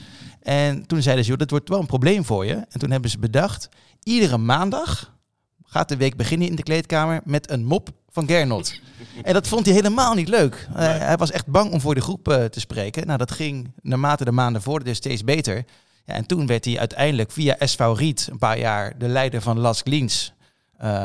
[0.48, 2.54] En toen zeiden ze, joh, dat wordt wel een probleem voor je.
[2.54, 3.68] En toen hebben ze bedacht,
[4.02, 5.14] iedere maandag
[5.62, 8.80] gaat de week beginnen in de kleedkamer met een mop van Gernot.
[9.22, 10.68] en dat vond hij helemaal niet leuk.
[10.74, 10.94] Nee.
[10.94, 13.06] Uh, hij was echt bang om voor de groep uh, te spreken.
[13.06, 15.64] Nou, dat ging naarmate de maanden vorderden steeds beter.
[16.04, 19.58] Ja, en toen werd hij uiteindelijk via SV Riet een paar jaar de leider van
[19.58, 20.32] Las Glins.
[20.82, 21.04] Uh,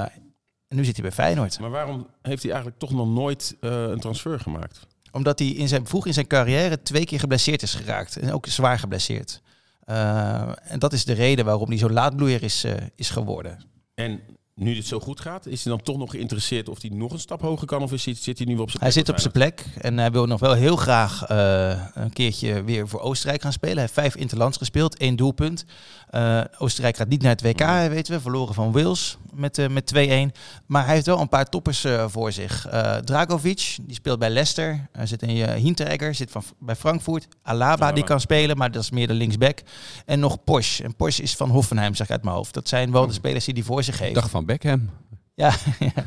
[0.67, 1.59] en nu zit hij bij Feyenoord.
[1.59, 4.87] Maar waarom heeft hij eigenlijk toch nog nooit een transfer gemaakt?
[5.13, 8.17] Omdat hij in zijn, vroeg in zijn carrière twee keer geblesseerd is geraakt.
[8.17, 9.41] En ook zwaar geblesseerd.
[9.85, 13.65] Uh, en dat is de reden waarom hij zo laatbloeier is, uh, is geworden.
[13.93, 14.21] En
[14.55, 17.19] nu dit zo goed gaat, is hij dan toch nog geïnteresseerd of hij nog een
[17.19, 17.81] stap hoger kan?
[17.81, 19.97] Of is hij, zit hij nu op zijn Hij plek zit op zijn plek en
[19.97, 23.73] hij wil nog wel heel graag eh, een keertje weer voor Oostenrijk gaan spelen.
[23.73, 25.65] Hij heeft vijf interlands gespeeld, één doelpunt.
[26.09, 28.21] Eh, Oostenrijk gaat niet naar het WK, weten we.
[28.21, 30.31] Verloren van Wales met, eh, met 2-1.
[30.65, 32.67] Maar hij heeft wel een paar toppers eh, voor zich.
[32.67, 34.87] Eh Dragovic, die speelt bij Leicester.
[34.91, 37.27] Hij zit in uh, Hinteregger, zit van, bij Frankfurt.
[37.41, 39.59] Alaba, die kan spelen, maar dat is meer de linksback.
[40.05, 40.83] En nog Porsche.
[40.83, 42.53] En Porsche is van Hoffenheim, zeg ik uit mijn hoofd.
[42.53, 44.15] Dat zijn wel de spelers die hij voor zich heeft.
[44.15, 44.89] Dag van Beckham.
[45.35, 46.03] Ja, ja.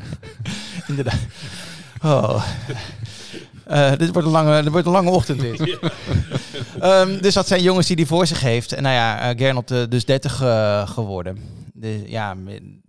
[0.87, 1.19] inderdaad.
[2.03, 2.43] Oh.
[3.67, 5.61] Eh, dit, wordt een lange, dit wordt een lange ochtend dit.
[6.79, 8.71] Ehm, dus dat zijn jongens die hij voor zich heeft.
[8.71, 11.37] En nou ja, uh, Gernot uh, dus 30 uh, geworden.
[11.73, 12.35] De, ja,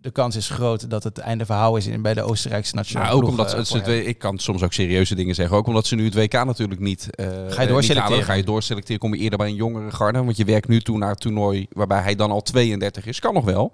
[0.01, 3.23] de kans is groot dat het einde verhaal is in, bij de Oostenrijkse nationale nou,
[3.23, 5.57] ook omdat het, ik kan soms ook serieuze dingen zeggen.
[5.57, 7.09] Ook omdat ze nu het WK natuurlijk niet
[7.49, 8.25] ga je doorselecteren.
[8.25, 10.25] Ga je doorselecteren, kom je eerder bij een jongere garde.
[10.25, 13.21] Want je werkt nu toe naar het toernooi waarbij hij dan al 32 is.
[13.21, 13.73] Kan nog wel.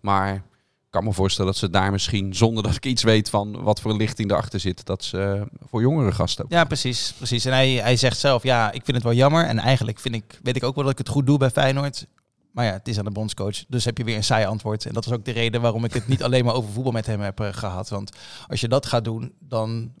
[0.00, 0.42] Maar
[0.90, 3.96] kan me voorstellen dat ze daar misschien, zonder dat ik iets weet van wat voor
[3.96, 6.46] lichting erachter zit, dat ze voor jongere gasten.
[6.48, 7.12] Ja, precies.
[7.16, 7.44] precies.
[7.44, 9.44] En hij, hij zegt zelf, ja, ik vind het wel jammer.
[9.44, 12.06] En eigenlijk vind ik, weet ik ook wel dat ik het goed doe bij Feyenoord.
[12.52, 13.64] Maar ja, het is aan de bondscoach.
[13.68, 14.86] Dus heb je weer een saai antwoord.
[14.86, 17.06] En dat is ook de reden waarom ik het niet alleen maar over voetbal met
[17.06, 17.88] hem heb uh, gehad.
[17.88, 19.92] Want als je dat gaat doen, dan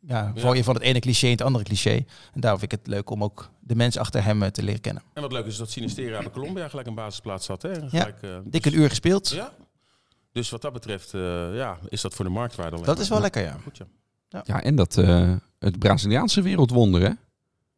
[0.00, 2.04] ja, val je van het ene cliché in het andere cliché.
[2.32, 4.80] En daarom vind ik het leuk om ook de mens achter hem uh, te leren
[4.80, 5.02] kennen.
[5.12, 7.62] En wat leuk is dat Sinistera bij Colombia gelijk een basisplaats had.
[7.62, 7.74] Hè?
[7.74, 9.28] Gelijk, ja, uh, dik een uur gespeeld.
[9.28, 9.52] Ja.
[10.32, 12.82] Dus wat dat betreft, uh, ja, is dat voor de marktwaarde.
[12.82, 13.22] Dat is wel ja.
[13.22, 13.56] lekker, ja.
[13.62, 13.86] Goed, ja.
[14.28, 17.10] Ja, ja en dat uh, het Braziliaanse wereldwonder, hè?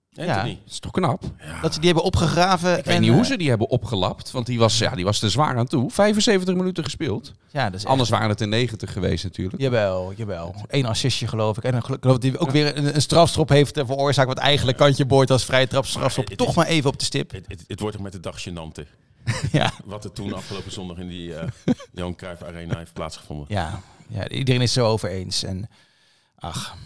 [0.08, 1.22] Ja, dat is toch knap?
[1.38, 1.60] Ja.
[1.60, 2.78] Dat ze die hebben opgegraven.
[2.78, 5.22] Ik en, weet niet hoe ze die hebben opgelapt, want die was, ja, die was
[5.22, 5.90] er zwaar aan toe.
[5.90, 7.32] 75 minuten gespeeld.
[7.50, 9.62] Ja, dat is Anders waren het er 90 geweest natuurlijk.
[9.62, 10.54] Jawel, jawel.
[10.68, 11.64] Eén assistje geloof ik.
[11.64, 15.06] En ik geloof dat hij ook weer een, een strafstrop heeft veroorzaakt, wat eigenlijk kantje
[15.06, 16.26] boord als vrije trap strafstrop.
[16.26, 17.30] Toch is, maar even op de stip.
[17.30, 19.03] Het, het, het wordt ook met de dag gênante.
[19.52, 19.72] ja.
[19.84, 21.42] Wat er toen afgelopen zondag in die uh,
[21.92, 23.46] Johan Cruijff Arena heeft plaatsgevonden.
[23.48, 23.80] Ja.
[24.08, 25.42] ja, iedereen is zo over eens.
[25.42, 25.68] En
[26.36, 26.76] ach,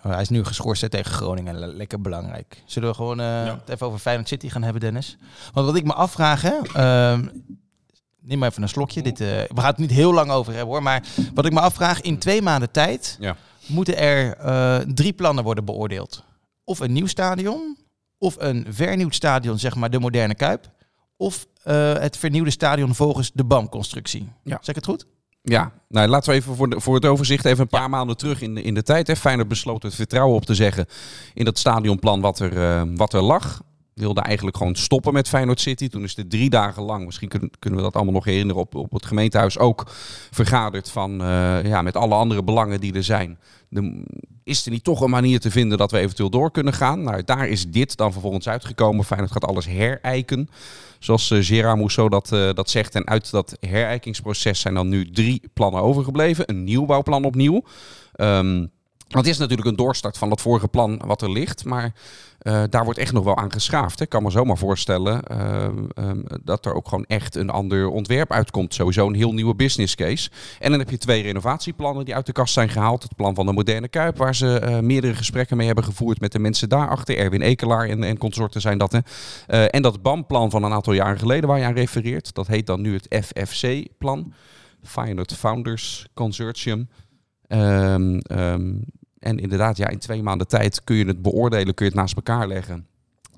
[0.00, 1.76] hij is nu geschorst tegen Groningen.
[1.76, 2.62] Lekker belangrijk.
[2.66, 3.58] Zullen we gewoon uh, ja.
[3.60, 5.16] het even over Feyenoord City gaan hebben, Dennis?
[5.52, 7.26] Want wat ik me afvraag, hè, uh,
[8.20, 9.02] neem maar even een slokje.
[9.02, 10.82] Dit, uh, we gaan het niet heel lang over hebben hoor.
[10.82, 13.36] Maar wat ik me afvraag, in twee maanden tijd ja.
[13.66, 14.36] moeten er
[14.94, 16.24] drie plannen worden beoordeeld.
[16.64, 17.76] Of een nieuw stadion,
[18.18, 20.76] of een vernieuwd stadion, zeg maar de moderne Kuip.
[21.20, 24.28] Of uh, het vernieuwde stadion volgens de BAM-constructie.
[24.44, 24.58] Ja.
[24.60, 25.06] Zeg ik het goed?
[25.42, 27.88] Ja, nou, laten we even voor, de, voor het overzicht even een paar ja.
[27.88, 29.06] maanden terug in de, in de tijd.
[29.06, 29.16] Hè.
[29.16, 30.86] Feyenoord besloot het vertrouwen op te zeggen
[31.34, 33.62] in dat stadionplan wat er, uh, wat er lag.
[33.94, 35.88] Wilde eigenlijk gewoon stoppen met Feyenoord City.
[35.88, 38.74] Toen is het drie dagen lang, misschien kunnen, kunnen we dat allemaal nog herinneren, op,
[38.74, 39.84] op het gemeentehuis ook
[40.30, 43.38] vergaderd van, uh, ja, met alle andere belangen die er zijn.
[43.68, 44.04] De,
[44.48, 47.02] is er niet toch een manier te vinden dat we eventueel door kunnen gaan?
[47.02, 49.04] Nou, daar is dit dan vervolgens uitgekomen.
[49.04, 50.48] Feyenoord gaat alles herijken.
[50.98, 52.94] Zoals uh, Gérard Mousseau dat, uh, dat zegt.
[52.94, 56.44] En uit dat herijkingsproces zijn dan nu drie plannen overgebleven.
[56.50, 57.62] Een nieuwbouwplan opnieuw.
[58.16, 58.70] Um,
[59.08, 61.64] het is natuurlijk een doorstart van dat vorige plan wat er ligt.
[61.64, 61.92] Maar
[62.42, 64.00] uh, daar wordt echt nog wel aan geschaafd.
[64.00, 65.64] Ik kan me zomaar voorstellen uh,
[66.08, 68.74] um, dat er ook gewoon echt een ander ontwerp uitkomt.
[68.74, 70.30] Sowieso een heel nieuwe business case.
[70.58, 73.02] En dan heb je twee renovatieplannen die uit de kast zijn gehaald.
[73.02, 76.32] Het plan van de moderne Kuip, waar ze uh, meerdere gesprekken mee hebben gevoerd met
[76.32, 77.16] de mensen daarachter.
[77.16, 78.92] Erwin Ekelaar en, en consorten zijn dat.
[78.92, 79.64] Hè.
[79.64, 82.34] en dat BAM-plan van een aantal jaren geleden waar je aan refereert.
[82.34, 84.32] Dat heet dan nu het FFC-plan.
[84.82, 86.88] Feyenoord Founders Consortium.
[87.48, 88.84] Um, um,
[89.18, 92.16] en inderdaad, ja, in twee maanden tijd kun je het beoordelen, kun je het naast
[92.16, 92.86] elkaar leggen.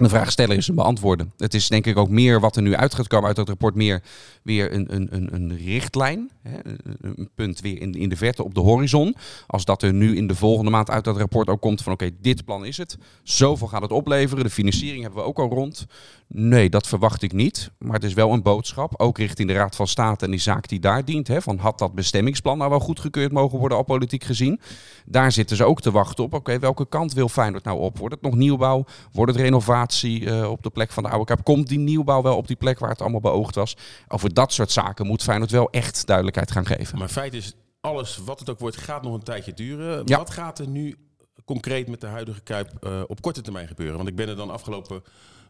[0.00, 1.32] De vraag stellen is een beantwoorden.
[1.36, 3.74] Het is denk ik ook meer wat er nu uit gaat komen uit dat rapport,
[3.74, 4.02] meer
[4.42, 6.30] weer een, een, een, richtlijn.
[6.42, 6.58] Hè,
[7.00, 9.16] een punt weer in, in de verte op de horizon.
[9.46, 12.10] Als dat er nu in de volgende maand uit dat rapport ook komt van oké,
[12.20, 12.98] dit plan is het.
[13.22, 14.44] Zoveel gaat het opleveren.
[14.44, 15.86] De financiering hebben we ook al rond.
[16.32, 17.70] Nee, dat verwacht ik niet.
[17.78, 20.68] Maar het is wel een boodschap, ook richting de Raad van State en die zaak
[20.68, 21.28] die daar dient.
[21.28, 24.60] Hè, van had dat bestemmingsplan nou wel goedgekeurd mogen worden, al politiek gezien.
[25.06, 26.34] Daar zitten ze ook te wachten op.
[26.34, 27.98] Oké, okay, welke kant wil Feyenoord nou op?
[27.98, 28.84] Wordt het nog nieuwbouw?
[29.12, 31.44] Wordt het renovatie uh, op de plek van de oude Kuip?
[31.44, 33.76] Komt die nieuwbouw wel op die plek waar het allemaal beoogd was?
[34.08, 36.98] Over dat soort zaken moet Feyenoord wel echt duidelijkheid gaan geven.
[36.98, 40.02] Maar feit is, alles wat het ook wordt, gaat nog een tijdje duren.
[40.04, 40.16] Ja.
[40.16, 40.96] Wat gaat er nu
[41.44, 43.96] concreet met de huidige Kuip uh, op korte termijn gebeuren?
[43.96, 45.02] Want ik ben er dan afgelopen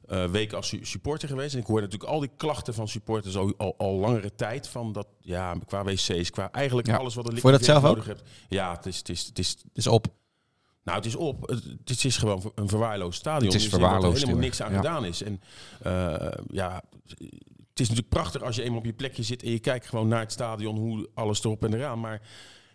[0.08, 1.54] uh, week als supporter geweest.
[1.54, 4.68] En ik hoor natuurlijk al die klachten van supporters al, al, al langere tijd.
[4.68, 6.96] Van dat, ja, qua wc's, qua eigenlijk Ja.
[6.96, 8.22] alles wat er zelf nodig hebt.
[8.48, 10.06] Ja, het is, het is, het is, Het is op.
[10.84, 11.48] nou, het is op.
[11.84, 13.52] Het, is gewoon een verwaarloosd stadion.
[13.52, 14.76] Het is de dat er verwaarloosd, helemaal niks aan Ja.
[14.76, 15.22] gedaan is.
[15.22, 15.40] En
[15.82, 16.82] eh, ja,
[17.70, 20.08] het is natuurlijk prachtig als je eenmaal op je plekje zit en je kijkt gewoon
[20.08, 22.00] naar het stadion, hoe alles erop en eraan.
[22.00, 22.20] Maar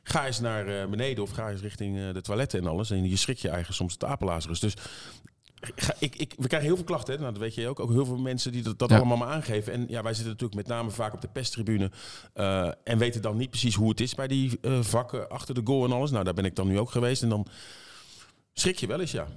[0.04, 2.92] ga eens naar eh, beneden of ga eens richting eh, de toiletten en alles.
[2.92, 4.60] En je schrik je eigen soms het apenlazerus.
[4.60, 4.74] Dus
[6.00, 7.20] ik, ik, we krijgen heel veel klachten, hè?
[7.20, 7.80] Nou, dat weet je ook.
[7.80, 9.74] Ook heel veel mensen die dat, dat allemaal maar aangeven.
[9.74, 11.92] En ja, wij zitten natuurlijk met name vaak op de pesttribune.
[12.36, 15.62] Uh, en weten dan niet precies hoe het is bij die uh, vakken achter de
[15.64, 16.12] goal en alles.
[16.12, 17.24] Nou, daar ben ik dan nu ook geweest.
[17.24, 17.48] En dan
[18.54, 19.28] schrik je wel eens, ja.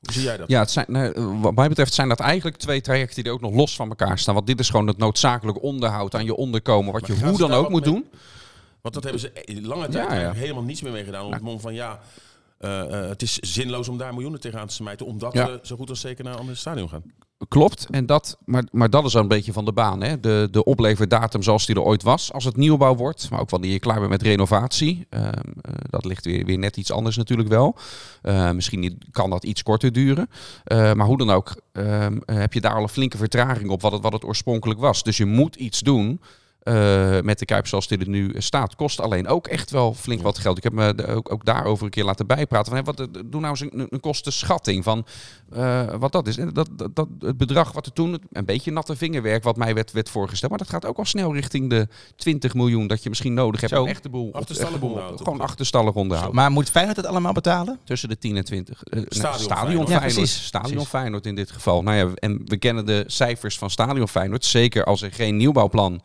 [0.00, 0.48] Hoe zie jij dat?
[0.48, 3.54] Ja, het zijn, nou, wat mij betreft zijn dat eigenlijk twee trajecten die ook nog
[3.54, 4.34] los van elkaar staan.
[4.34, 6.92] Want dit is gewoon het noodzakelijk onderhoud aan je onderkomen.
[6.92, 8.10] Wat je hoe dan ook moet doen.
[8.80, 10.32] Want dat hebben ze lange tijd ja, ja.
[10.32, 11.24] helemaal niets meer mee gedaan.
[11.24, 12.00] Op het moment van ja,
[13.08, 15.06] het is zinloos om daar miljoenen tegenaan te smijten.
[15.06, 15.46] Omdat ja.
[15.46, 17.02] we zo goed als zeker naar een ander stadion gaan.
[17.48, 20.02] Klopt, en dat, maar, maar dat is al een beetje van de baan.
[20.02, 20.20] Hè?
[20.20, 23.30] De, de opleverdatum zoals die er ooit was, als het nieuwbouw wordt.
[23.30, 25.06] Maar ook wanneer je klaar bent met renovatie.
[25.10, 25.28] Uh,
[25.90, 27.76] dat ligt weer, weer net iets anders natuurlijk wel.
[28.54, 30.28] misschien kan dat iets korter duren.
[30.68, 34.02] maar hoe dan ook, ehm, heb je daar al een flinke vertraging op wat het,
[34.02, 35.02] wat het oorspronkelijk was.
[35.02, 36.20] Dus je moet iets doen
[36.64, 38.76] uh, met de Kuip zoals dit er nu staat.
[38.76, 40.56] Kost alleen ook echt wel flink wat geld.
[40.56, 42.72] Ik heb me ook, ook daarover een keer laten bijpraten.
[42.72, 45.06] Van, wat, doe nou eens een, een kostenschatting van
[45.56, 46.38] uh, wat dat is.
[46.38, 49.74] En dat, dat, dat, het bedrag wat er toen, een beetje natte vingerwerk wat mij
[49.74, 50.50] werd, werd voorgesteld.
[50.50, 53.72] Maar dat gaat ook al snel richting de 20 miljoen dat je misschien nodig hebt.
[53.72, 53.82] Zo.
[53.82, 54.32] Om echt de boel.
[55.16, 56.36] Gewoon achterstallig onderhouden.
[56.36, 57.78] Maar moet Feyenoord het allemaal betalen?
[57.84, 58.82] Tussen de 10 en 20.
[58.90, 60.16] Uh, stadion, stadion Feyenoord.
[60.16, 61.82] Ja, stadion Feyenoord in dit geval.
[61.82, 64.44] Nou ja, en we kennen de cijfers van Stadion Feyenoord.
[64.44, 66.00] Zeker als er geen nieuwbouwplan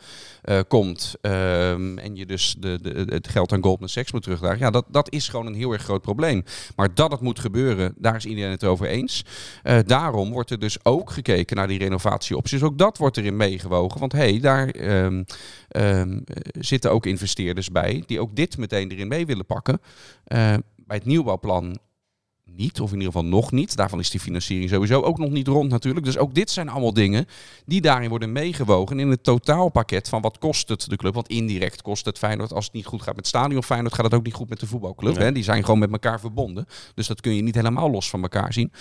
[0.46, 4.60] uh, komt um, en je dus de, de, het geld aan Goldman Sachs moet terugdragen.
[4.60, 6.44] Ja, dat, dat is gewoon een heel erg groot probleem.
[6.76, 9.26] Maar dat het moet gebeuren, daar is iedereen het over eens.
[9.64, 12.64] Uh, daarom wordt er dus ook gekeken naar die renovatieopties.
[12.64, 14.00] Ook dat wordt erin meegewogen.
[14.00, 15.26] Want hé, hey, daar um,
[15.70, 16.24] um,
[16.60, 19.80] zitten ook investeerders bij die ook dit meteen erin mee willen pakken.
[20.28, 21.78] Uh, bij het nieuwbouwplan
[22.46, 23.76] niet, of in ieder geval nog niet.
[23.76, 26.06] Daarvan is die financiering sowieso ook nog niet rond natuurlijk.
[26.06, 27.26] Dus ook dit zijn allemaal dingen
[27.66, 31.14] die daarin worden meegewogen in het totaalpakket van wat kost het de club.
[31.14, 34.14] Want indirect kost het Feyenoord, als het niet goed gaat met stadion Feyenoord, gaat het
[34.14, 35.16] ook niet goed met de voetbalclub.
[35.16, 35.32] Hè?
[35.32, 36.66] Die zijn gewoon met elkaar verbonden.
[36.94, 38.72] Dus dat kun je niet helemaal los van elkaar zien.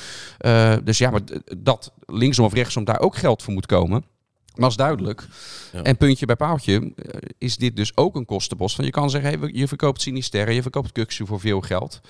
[0.41, 1.23] Uh, dus ja, maar
[1.59, 4.05] dat linksom of rechtsom daar ook geld voor moet komen.
[4.55, 5.27] Was duidelijk.
[5.73, 5.83] Ja.
[5.83, 6.93] En puntje bij paaltje
[7.39, 8.77] is dit dus ook een kostenpost.
[8.77, 12.01] Van je kan zeggen, hey, je verkoopt Sinister, je verkoopt Kuxu voor veel geld.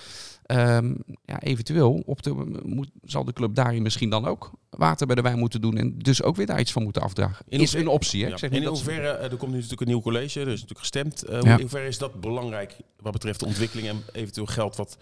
[0.46, 5.16] Um, ja, eventueel op de, moet, zal de club daarin misschien dan ook water bij
[5.16, 7.44] de wijn moeten doen en dus ook weer daar iets van moeten afdragen.
[7.48, 8.20] In is een optie.
[8.20, 8.26] Hè?
[8.26, 8.32] Ja.
[8.32, 11.30] Ik zeg in hoeverre, er komt nu natuurlijk een nieuw college, er is natuurlijk gestemd.
[11.30, 11.54] Uh, ja.
[11.54, 14.98] In hoeverre is dat belangrijk wat betreft de ontwikkeling en eventueel geld wat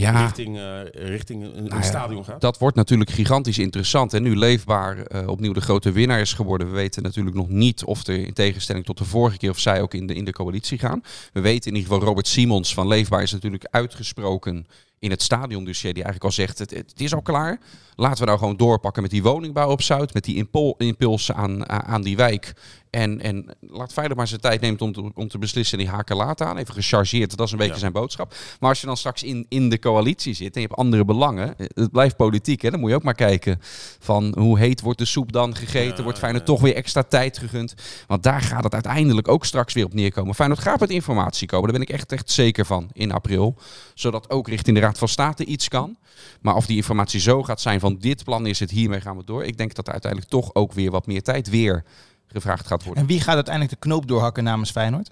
[0.00, 0.22] ja.
[0.22, 2.40] richting, uh, richting een, nou ja, stadion gaat.
[2.40, 4.14] Dat wordt natuurlijk gigantisch interessant.
[4.14, 6.66] En nu Leefbaar uh, opnieuw de grote winnaar is geworden.
[6.66, 9.80] We weten natuurlijk nog niet of er in tegenstelling tot de vorige keer of zij
[9.82, 11.02] ook in de, in de coalitie gaan.
[11.32, 14.66] We weten in ieder geval Robert Simons van Leefbaar is natuurlijk uitgesproken
[14.98, 17.58] in het stadiondossier die eigenlijk al zegt, het, het, is al klaar.
[17.94, 21.68] Laten we nou gewoon doorpakken met die woningbouw op Zuid, met die impul impulsen aan,
[21.68, 22.54] aan die wijk.
[22.90, 26.16] En, en laat Feyenoord maar zijn tijd nemen om te, om te beslissen die haken
[26.16, 26.56] laten aan.
[26.56, 27.78] Even gechargeerd, dat is een beetje ja.
[27.78, 28.34] zijn boodschap.
[28.60, 31.54] Maar als je dan straks in, in de coalitie zit en je hebt andere belangen,
[31.56, 33.60] het blijft politiek, hè, dan moet je ook maar kijken
[33.98, 36.52] van hoe heet wordt de soep dan gegeten, ja, wordt Feyenoord ja.
[36.52, 37.74] toch weer extra tijd gegund.
[38.06, 40.34] Want daar gaat het uiteindelijk ook straks weer op neerkomen.
[40.34, 43.56] Feyenoord gaat met informatie komen, daar ben ik echt, echt zeker van in april.
[43.94, 45.96] Zodat ook richting de Raad van State iets kan.
[46.40, 49.24] Maar of die informatie zo gaat zijn van dit plan is het, hiermee gaan we
[49.24, 49.44] door.
[49.44, 51.84] Ik denk dat er uiteindelijk toch ook weer wat meer tijd weer
[52.26, 53.02] gevraagd gaat worden.
[53.02, 55.10] En wie gaat uiteindelijk de knoop doorhakken namens Feyenoord?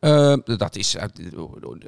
[0.00, 0.96] Uh, dat is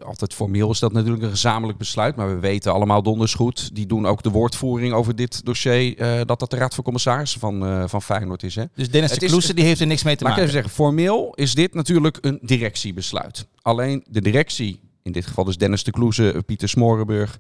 [0.04, 3.74] altijd formeel is dat natuurlijk een gezamenlijk besluit, maar we weten allemaal donders goed.
[3.74, 6.00] Die doen ook de woordvoering over dit dossier.
[6.00, 8.54] Uh, dat dat de raad van commissarissen van, uh, van Feyenoord is.
[8.54, 8.64] Hè?
[8.74, 10.38] Dus Dennis de die heeft er niks mee te maken.
[10.38, 13.46] Ik even zeggen, formeel is dit natuurlijk een directiebesluit.
[13.62, 14.80] Alleen de directie
[15.11, 17.37] in dit geval dus Dennis de Kloeze, Pieter Smorenburg,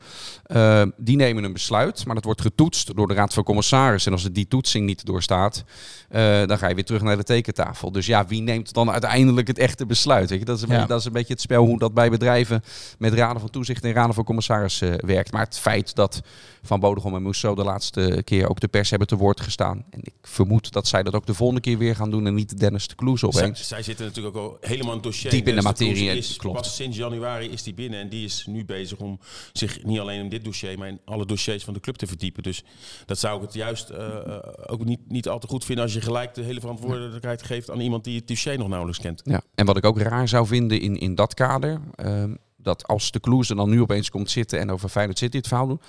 [0.46, 4.12] uh, die nemen een besluit, maar dat wordt getoetst door de Raad van Commissarissen.
[4.12, 5.64] En als die toetsing niet doorstaat,
[6.10, 7.92] uh, dan ga je weer terug naar de tekentafel.
[7.92, 10.30] Dus ja, wie neemt dan uiteindelijk het echte besluit?
[10.30, 10.44] Weet je?
[10.44, 10.74] Dat, is een ja.
[10.74, 12.62] beetje, dat is een beetje het spel hoe dat bij bedrijven
[12.98, 15.32] met raden van toezicht en raden van commissarissen werkt.
[15.32, 16.20] Maar het feit dat
[16.62, 19.84] Van Bodegom en Moesso de laatste keer ook de pers hebben te woord gestaan.
[19.90, 22.58] En ik vermoed dat zij dat ook de volgende keer weer gaan doen en niet
[22.58, 23.58] Dennis de Kloeze opeens.
[23.58, 25.30] Zij, zij zitten natuurlijk ook al helemaal in het dossier.
[25.30, 26.56] Diep in de materie, is klopt.
[26.56, 29.18] Pas sinds januari is die binnen en die is nu bezig om
[29.52, 32.42] zich niet alleen in dit dossier, maar in alle dossiers van de club te verdiepen.
[32.42, 32.64] Dus
[33.06, 36.00] dat zou ik het juist uh, ook niet, niet al te goed vinden als je
[36.00, 39.20] gelijk de hele verantwoordelijkheid geeft aan iemand die het dossier nog nauwelijks kent.
[39.24, 42.24] Ja, en wat ik ook raar zou vinden in, in dat kader, uh,
[42.56, 45.48] dat als de Kloes er dan nu opeens komt zitten en over Feyenoord City het
[45.48, 45.80] verhaal doen,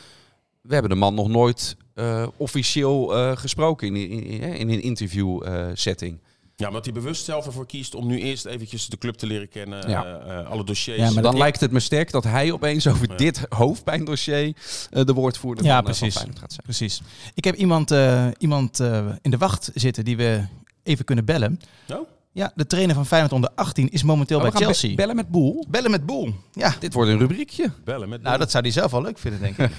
[0.62, 5.44] we hebben de man nog nooit uh, officieel gesproken in, in, in, in een interview
[5.74, 6.20] setting.
[6.62, 9.50] Ja, omdat hij bewust zelf ervoor kiest om nu eerst eventjes de club te leren
[9.50, 10.22] kennen, ja.
[10.28, 10.98] uh, alle dossiers.
[10.98, 13.16] Ja, maar dan lijkt het me sterk dat hij opeens over ja.
[13.16, 16.14] dit hoofdpijndossier uh, de woordvoerder ja, van, precies.
[16.14, 16.64] van gaat zijn.
[16.64, 17.02] Precies.
[17.34, 18.80] Ik heb iemand, uh, iemand
[19.22, 20.44] in de wacht zitten die we
[20.84, 21.60] even kunnen bellen.
[21.88, 22.08] Oh?
[22.34, 24.90] Ja, de trainer van Feyenoord onder 18 is momenteel Oh, bij we gaan Chelsea.
[24.90, 25.66] be- bellen met Boel.
[25.70, 26.34] Bellen met Boel.
[26.54, 27.72] Ja, Dit wordt een rubriekje.
[27.84, 29.72] Bellen met nou dat zou hij zelf wel leuk vinden, denk ik.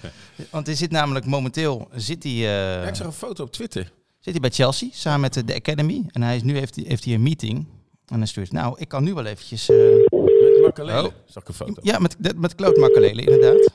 [0.50, 2.38] Want hij zit namelijk momenteel zit hij, eh,
[2.82, 3.92] Ja, ik zag een foto op Twitter.
[4.20, 6.04] Zit hij bij Chelsea samen met de, de Academy.
[6.08, 7.66] En hij is, nu heeft hij, heeft hij een meeting.
[8.06, 9.68] En hij stuurt, nou, ik kan nu wel eventjes...
[9.68, 9.76] eh,
[10.10, 11.06] Met Makalele.
[11.06, 11.12] Oh.
[11.24, 11.80] Zag ik een foto.
[11.82, 13.66] ja, met, met Claude Makelele, inderdaad.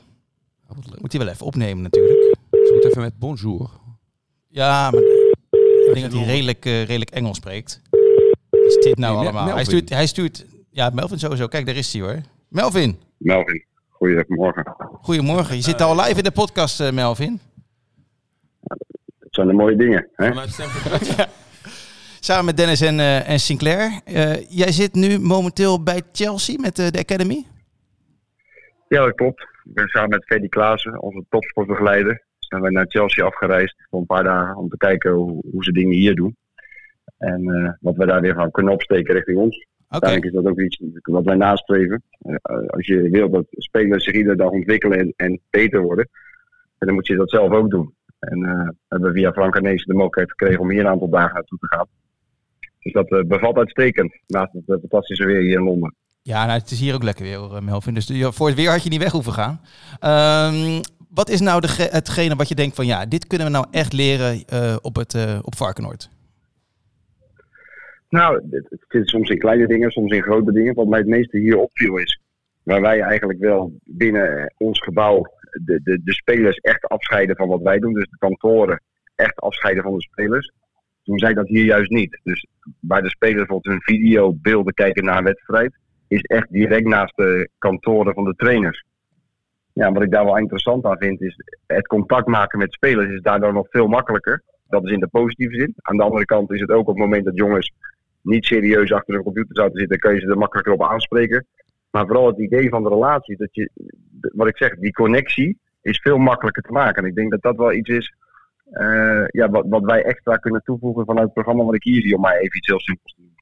[0.68, 1.00] Oh, wat leuk.
[1.00, 2.36] Moet hij wel even opnemen natuurlijk.
[2.50, 3.70] Ze moet even met bonjour.
[4.48, 7.80] Ja, maar ik denk dat hij redelijk, eh, redelijk Engels spreekt.
[8.50, 9.54] Wat is dit nou Nee, allemaal?
[9.54, 10.44] Hij stuurt, hij stuurt...
[10.70, 11.46] Ja, Melvin sowieso.
[11.46, 12.20] Kijk, daar is hij hoor.
[12.48, 14.74] Melvin, Melvin, goedemorgen.
[15.02, 15.56] goedemorgen.
[15.56, 17.40] Je zit al live in de podcast, eh, Melvin.
[19.36, 20.08] Zijn de mooie dingen.
[20.14, 20.30] Hè?
[22.20, 24.00] Samen met Dennis en, eh, en Sinclair.
[24.04, 27.44] Eh, jij zit nu momenteel bij Chelsea met eh, de Academy.
[28.88, 29.40] Ja, dat klopt.
[29.40, 34.06] Ik ben samen met Freddy Klaassen, onze topsportbegeleider, zijn wij naar Chelsea afgereisd voor een
[34.06, 36.36] paar dagen om te kijken hoe, hoe ze dingen hier doen.
[37.18, 39.66] En eh, wat wij daar weer gaan kunnen opsteken richting ons.
[39.88, 42.02] Uiteindelijk is dat ook iets wat wij nastreven.
[42.66, 46.08] Als je wil dat spelers zich iedere dag ontwikkelen en, en beter worden,
[46.78, 47.95] dan moet je dat zelf ook doen.
[48.18, 51.34] En eh hebben we via Frank Arnees de mogelijkheid gekregen om hier een aantal dagen
[51.34, 51.86] naartoe te gaan.
[52.78, 55.94] Dus dat eh, bevalt uitstekend, naast het eh, fantastische weer hier in Londen.
[56.22, 57.94] Ja, nou, het is hier ook lekker weer, hoor, Melvin.
[57.94, 59.60] Dus voor het weer had je niet weg hoeven gaan.
[60.00, 62.86] Ehm, wat is nou de, hetgene wat je denkt van...
[62.86, 64.44] Ja, dit kunnen we nou echt leren
[64.82, 66.10] op, het, op Varkenoord?
[68.08, 70.74] Nou, het, zit soms in kleine dingen, soms in grote dingen.
[70.74, 72.20] Wat mij het meeste hier opviel is,
[72.62, 75.26] waar wij eigenlijk wel binnen ons gebouw
[75.64, 77.92] de, de, de spelers echt afscheiden van wat wij doen.
[77.92, 78.82] Dus de kantoren
[79.14, 80.52] echt afscheiden van de spelers.
[81.02, 82.20] Doen zij dat hier juist niet.
[82.22, 82.46] Dus
[82.80, 85.76] waar de spelers bijvoorbeeld hun videobeelden kijken naar een wedstrijd,
[86.08, 88.84] is echt direct naast de kantoren van de trainers.
[89.72, 93.20] Ja, wat ik daar wel interessant aan vind, is het contact maken met spelers is
[93.20, 94.42] daardoor nog veel makkelijker.
[94.68, 95.74] Dat is in de positieve zin.
[95.76, 97.72] Aan de andere kant is het ook op het moment dat jongens
[98.22, 101.46] niet serieus achter een computer zouden zitten, kan je ze er makkelijker op aanspreken.
[101.90, 103.70] Maar vooral het idee van de relatie, dat je,
[104.20, 107.02] wat ik zeg, die connectie is veel makkelijker te maken.
[107.02, 108.14] En ik denk dat dat wel iets is
[108.70, 112.14] eh, ja, wat, wat wij extra kunnen toevoegen vanuit het programma wat ik hier zie,
[112.14, 113.34] om maar even iets heel simpels te doen.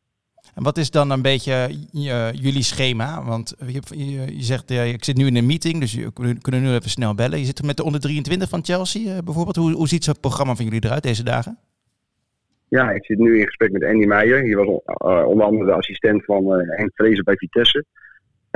[0.55, 1.53] En wat is dan een beetje
[1.93, 3.25] eh, jullie schema?
[3.25, 6.69] Want je, je, je zegt, ik zit nu in een meeting, dus we kunnen nu
[6.69, 7.39] even snel bellen.
[7.39, 9.57] Je zit met de onder 23 van Chelsea eh, bijvoorbeeld.
[9.57, 11.59] Hoe, hoe ziet zo'n programma van jullie eruit deze dagen?
[12.69, 14.43] Ja, ik zit nu in gesprek met Andy Meijer.
[14.43, 14.67] Die was
[15.25, 17.85] onder andere de assistent van Henk Vrezen bij Vitesse.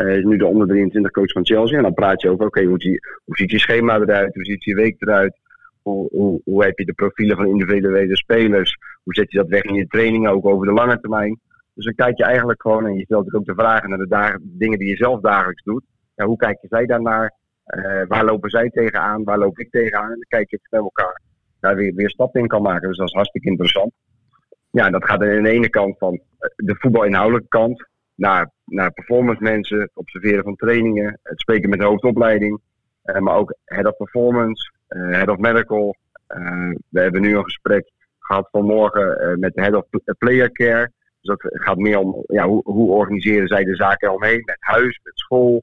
[0.04, 1.76] Hij is nu de onder 23 coach van Chelsea.
[1.76, 4.34] En dan praat je over, oké, hoe, zie- hoe ziet je schema eruit?
[4.34, 5.38] Hoe ziet je week eruit?
[5.82, 8.76] Hoe, hoe, heb je de profielen van individuele spelers?
[9.02, 11.40] Hoe zet je dat weg in je trainingen, ook over de lange termijn?
[11.74, 14.78] Dus dan kijk je eigenlijk gewoon, en je stelt ook de vragen naar de dingen
[14.78, 15.84] die je zelf dagelijks doet.
[16.14, 17.34] Ja, hoe kijken zij daarnaar?
[17.66, 19.24] Uh, waar lopen zij tegenaan?
[19.24, 20.10] Waar loop ik tegenaan?
[20.10, 21.20] En dan kijk je met elkaar
[21.60, 22.88] daar weer, weer stappen in kan maken.
[22.88, 23.92] Dus dat is hartstikke interessant.
[24.70, 26.20] Ja, dat gaat aan de ene kant van
[26.56, 32.60] de voetbalinhoudelijke kant naar, performance mensen, het observeren van trainingen, het spreken met de hoofdopleiding,
[33.04, 35.96] uh, maar ook head of performance, uh, head of medical.
[36.28, 39.84] Uh, we hebben nu een gesprek gehad vanmorgen met de head of
[40.18, 40.92] player care.
[41.20, 45.00] Dus dat gaat meer om ja, hoe, hoe organiseren zij de zaken omheen, met huis,
[45.02, 45.62] met school,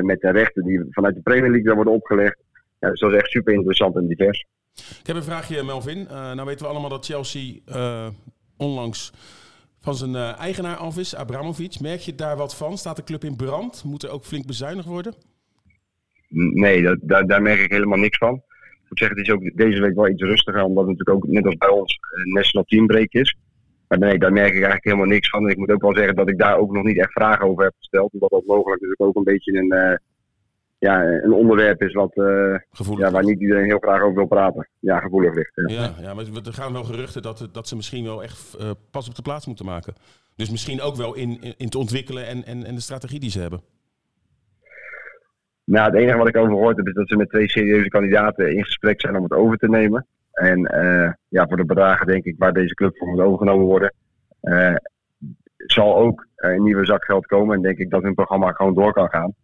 [0.00, 2.42] met de rechten die vanuit de Premier League dan worden opgelegd.
[2.78, 4.46] Ja, dus dat is echt super interessant en divers.
[4.74, 6.06] Ik heb een vraagje, Melvin.
[6.10, 7.54] Nou weten we allemaal dat Chelsea
[8.56, 9.12] onlangs
[9.84, 11.80] van zijn uh, eigenaar af is, Abramovic.
[11.80, 12.78] Merk je daar wat van?
[12.78, 13.84] Staat de club in brand?
[13.84, 15.14] Moet er ook flink bezuinigd worden?
[16.28, 18.34] Nee, dat, daar, merk ik helemaal niks van.
[18.34, 21.32] Ik moet zeggen, het is ook deze week wel iets rustiger, omdat het natuurlijk ook
[21.32, 23.36] net als bij ons een national teambreak is.
[23.88, 25.44] Maar nee, daar merk ik eigenlijk helemaal niks van.
[25.44, 27.64] En ik moet ook wel zeggen dat ik daar ook nog niet echt vragen over
[27.64, 28.12] heb gesteld.
[28.12, 29.96] Omdat dat mogelijk natuurlijk ook een beetje een, uh,
[30.84, 32.58] ja, een onderwerp is wat, uh,
[32.96, 34.68] ja, waar niet iedereen heel graag over wil praten.
[34.78, 35.52] Ja, gevoelig ligt.
[35.54, 38.70] Ja, ja, ja maar er gaan wel geruchten dat, dat ze misschien wel echt uh,
[38.90, 39.94] pas op de plaats moeten maken.
[40.36, 43.30] Dus misschien ook wel in, in, in te ontwikkelen en, en, en de strategie die
[43.30, 43.62] ze hebben.
[45.64, 48.56] Nou, het enige wat ik over gehoord heb is dat ze met twee serieuze kandidaten
[48.56, 50.06] in gesprek zijn om het over te nemen.
[50.32, 53.94] En uh, ja, voor de bedragen denk ik waar deze club voor moet overgenomen worden,
[54.42, 54.74] uh,
[55.56, 57.56] zal ook een nieuwe zak geld komen.
[57.56, 59.34] En denk ik dat hun programma gewoon door kan gaan.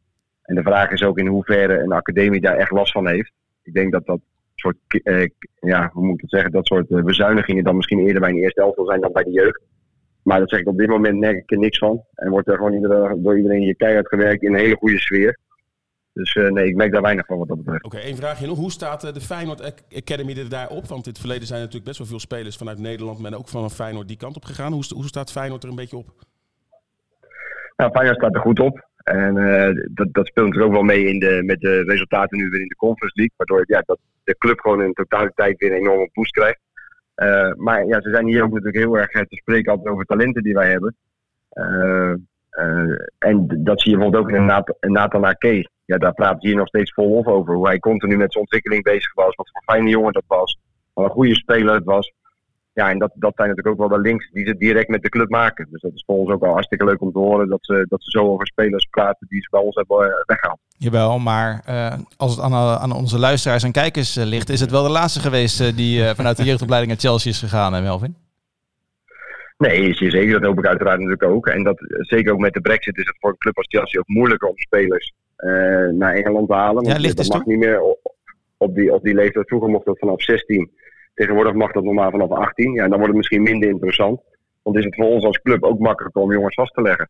[0.51, 3.33] En de vraag is ook in hoeverre een academie daar echt last van heeft.
[3.63, 4.21] Ik denk dat dat
[4.55, 5.27] soort, uh,
[5.61, 8.61] ja, hoe moet ik het zeggen, dat soort bezuinigingen dan misschien eerder bij een eerste
[8.61, 9.61] elftal zijn dan bij de jeugd.
[10.23, 12.05] Maar dat zeg ik op dit moment merk ik er niks van.
[12.15, 15.39] En wordt er gewoon iedere, door iedereen hier keihard gewerkt in een hele goede sfeer.
[16.13, 17.85] Dus uh, nee, ik merk daar weinig van wat dat betreft.
[17.85, 18.59] Oké, okay, één vraagje nog.
[18.59, 20.87] Hoe staat de Feyenoord Academy er daarop?
[20.87, 23.71] Want in het verleden zijn natuurlijk best wel veel spelers vanuit Nederland, maar ook van
[23.71, 24.73] Feyenoord die kant op gegaan.
[24.73, 26.07] Hoe, hoe staat Feyenoord er een beetje op?
[27.77, 28.89] Nou, Feyenoord staat er goed op.
[29.11, 32.49] En uh, dat, dat speelt natuurlijk ook wel mee in de, met de resultaten nu
[32.49, 33.35] weer in de Conference League.
[33.37, 36.61] Waardoor ja, dat de club gewoon in totaliteit weer een enorme boost krijgt.
[37.57, 40.55] maar ja, ze zijn hier ook natuurlijk heel erg te spreken altijd over talenten die
[40.55, 40.97] wij hebben.
[43.19, 45.69] en dat zie je bijvoorbeeld ook in Nathan, Nathan Ake.
[45.85, 47.55] Ja, daar praat hier nog steeds volop over.
[47.55, 49.35] Hoe hij continu met zijn ontwikkeling bezig was.
[49.35, 50.59] Wat voor fijne jongen dat was.
[50.93, 52.13] Wat een goede speler het was.
[52.73, 55.09] Ja, en dat, dat zijn natuurlijk ook wel de links die ze direct met de
[55.09, 55.67] club maken.
[55.71, 58.03] Dus dat is voor ons ook al hartstikke leuk om te horen dat ze, dat
[58.03, 60.59] ze zo over spelers praten die ze bij ons hebben eh, weggehaald.
[60.77, 64.71] Jawel, maar uh, als het aan, aan, onze luisteraars en kijkers uh, ligt, is het
[64.71, 68.17] wel de laatste geweest die vanuit de jeugdopleiding naar Chelsea is gegaan, hè, Melvin?
[69.59, 70.33] Nee, zeker.
[70.33, 71.47] Dat hoop ik uiteraard natuurlijk ook.
[71.47, 74.09] En dat, zeker ook met de brexit is het voor een club als Chelsea ook
[74.09, 75.13] moeilijker om spelers
[75.93, 76.75] naar Engeland te halen.
[76.75, 78.15] Want ja, ligt dat dus mag niet meer op,
[78.57, 79.49] op, die, op die leeftijd.
[79.49, 80.71] Vroeger mocht dat vanaf 16.
[81.21, 82.73] Tegenwoordig mag dat normaal vanaf 18.
[82.73, 84.21] Ja, dan wordt het misschien minder interessant.
[84.63, 87.09] Want is het voor ons als club ook makkelijker om jongens vast te leggen.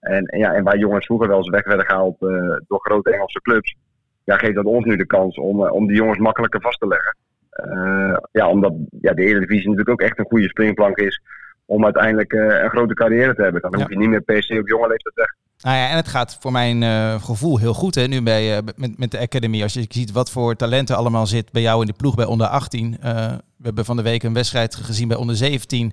[0.00, 3.12] En, en ja, en waar jongens vroeger wel eens weg werden gehaald uh, door grote
[3.12, 3.76] Engelse clubs.
[4.24, 6.86] Ja, geeft dat ons nu de kans om, uh, om die jongens makkelijker vast te
[6.86, 7.16] leggen.
[7.64, 11.22] Uh, ja, omdat ja, de Eredivisie natuurlijk ook echt een goede springplank is
[11.64, 13.60] om uiteindelijk een grote carrière te hebben.
[13.60, 13.78] Dan ja.
[13.78, 15.34] hoef je niet meer per se op jonge leeftijd weg.
[15.60, 18.62] Nou ja, en het gaat voor mijn uh, gevoel heel goed hè, nu bij, uh,
[18.76, 19.62] met, met de Academy.
[19.62, 22.46] Als je ziet wat voor talenten allemaal zit bij jou in de ploeg bij onder
[22.46, 22.96] 18.
[23.04, 23.14] Uh,
[23.56, 25.92] we hebben van de week een wedstrijd gezien bij onder 17.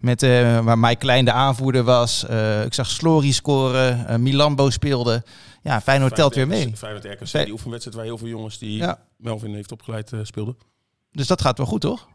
[0.00, 0.20] Met,
[0.62, 2.24] waar Mike Klein de aanvoerder was.
[2.64, 4.22] ik zag Slory scoren.
[4.22, 5.22] Milambo speelde.
[5.62, 6.76] Ja, Feyenoord telt weer mee.
[6.76, 8.98] Feyenoord RKC, die oefenwedstrijd waar heel veel jongens die ja.
[9.16, 10.56] Melvin heeft opgeleid speelden.
[11.10, 12.08] Dus dat gaat wel goed, toch?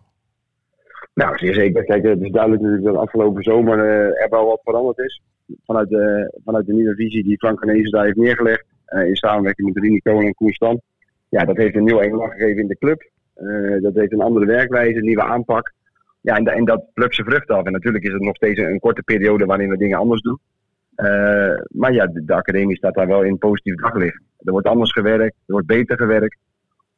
[1.14, 1.84] Nou, zeer zeker.
[1.84, 5.22] Kijk, het is duidelijk natuurlijk dat afgelopen zomer er wel wat veranderd is
[5.66, 8.66] vanuit de, vanuit de nieuwe visie die Frank Renezen daar heeft neergelegd.
[8.88, 10.82] Uh, in samenwerking met Rini Koning en Koen Stam.
[11.30, 13.10] Ja, dat heeft een nieuw elan gegeven in de club.
[13.38, 15.74] Uh, dat heeft een andere werkwijze, een nieuwe aanpak.
[16.22, 17.66] Ja, en, en dat plukt zijn vrucht af.
[17.66, 20.40] En natuurlijk is het nog steeds een, korte periode waarin we dingen anders doen.
[20.96, 24.22] Uh, maar ja, de, de, academie staat daar wel in positief daglicht.
[24.38, 26.38] Er wordt anders gewerkt, er wordt beter gewerkt.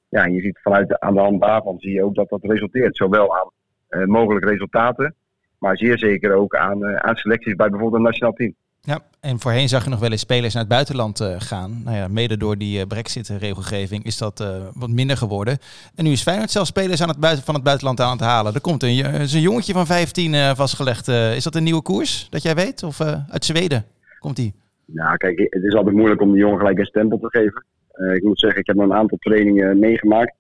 [0.10, 2.96] Ja, en je ziet vanuit aan de hand daarvan zie je ook dat dat resulteert.
[2.96, 3.52] Zowel aan
[4.10, 5.16] mogelijke resultaten,
[5.64, 8.54] maar zeer zeker ook aan, uh, aan selecties bij bijvoorbeeld een nationaal team.
[8.82, 11.82] Ja, en voorheen zag je nog wel eens spelers naar het buitenland uh, gaan.
[11.84, 14.38] Nou ja, mede door die uh, brexit-regelgeving is dat
[14.74, 15.58] wat minder geworden.
[15.96, 18.54] En nu is Feyenoord zelfs spelers aan het buiten, van het buitenland aan het halen.
[18.54, 21.08] Er komt een, een jongetje van 15 vastgelegd.
[21.08, 22.84] is dat een nieuwe koers, dat jij weet?
[22.84, 23.86] Of uit Zweden
[24.20, 24.54] komt die?
[24.86, 27.66] Nou, kijk, het is altijd moeilijk om de jongen gelijk een stempel te geven.
[28.16, 30.36] ik moet zeggen, ik heb een aantal trainingen meegemaakt.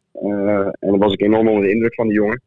[0.80, 2.41] en dan was ik enorm onder de indruk van die jongen